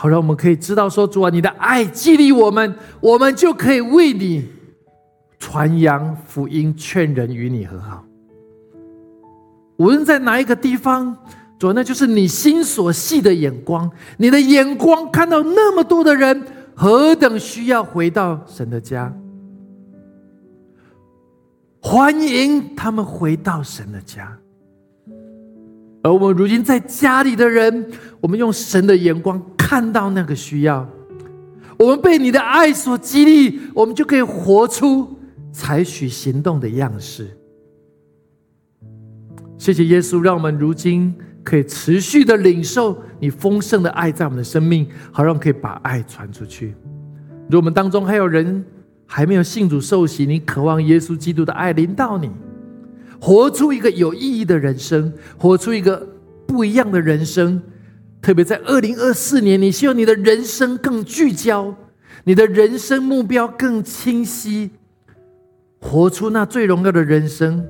[0.00, 4.48] 好让我们可以知道说：主啊，你的爱激励我们，我们就可以为你
[5.40, 8.04] 传扬福音，劝人与你和好。
[9.76, 11.16] 无论在哪一个地方，
[11.58, 16.44] 主，那就是你心所系的眼光，你的眼光看到那么多的人
[16.76, 19.12] 何等需要回到神的家。
[21.80, 24.38] 欢迎他们回到神的家，
[26.04, 27.90] 而我们如今在家里的人，
[28.20, 30.88] 我们用神的眼光看到那个需要，
[31.78, 35.06] 我们被你的爱所激励，我们就可以活出
[35.52, 37.28] 采取行动的样式。
[39.58, 41.14] 谢谢耶稣，让我们如今
[41.44, 46.74] 可以持续的领受你丰盛的爱在我们的生命，好让我们可以把爱传出去。
[47.50, 48.64] 如果我们当中还有人，
[49.04, 52.30] 还没有信主受洗，你渴望耶稣基督的爱临到你，
[53.20, 56.08] 活出一个有意义的人生，活出一个
[56.46, 57.60] 不一样的人生。
[58.28, 61.74] 特别在二零二四年，你希望你的人生更聚焦，
[62.24, 64.68] 你的人生目标更清晰，
[65.80, 67.64] 活出那最荣耀的人生。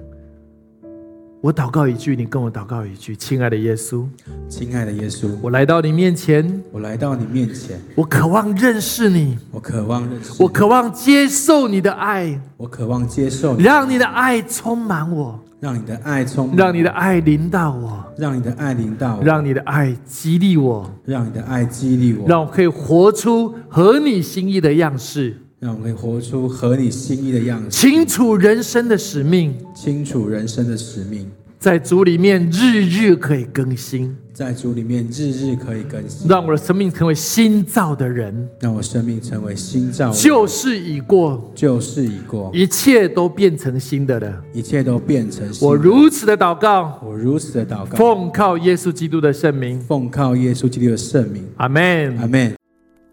[1.41, 4.05] 我祷告一句，你跟我祷告一句，亲爱的耶稣，
[4.49, 25.37] 亲爱的耶稣，我来到你面前，我来到你面前，我渴望认识你，我渴望认识，我渴望接受你的爱，我渴望接受，让你的爱充满我，让你的爱充，让你的爱临到我，让你的爱临到我，让你的爱激励我，让你的爱激励我，让我可以活出合你心意的样式。
[25.61, 31.29] 让我可以活出合你心意的样子，清楚人生的使命，清楚人生的使命，
[31.59, 45.45] 在主里面日日可以更新，在主里面日日可以更新，让我的生命成为新造的人，让我生命成为新造，旧事已过，旧事已过，一切都变成新的了，一切都变成。
[45.61, 52.55] 我如此的祷告，我如此的祷告，奉靠耶稣基督的圣名，奉靠耶稣基督的圣名，阿门，阿门。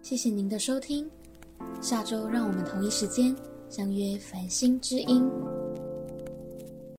[0.04, 1.08] 谢谢您的收听。
[1.82, 3.36] 下周让我们同一时间
[3.68, 5.28] 相约繁星之音。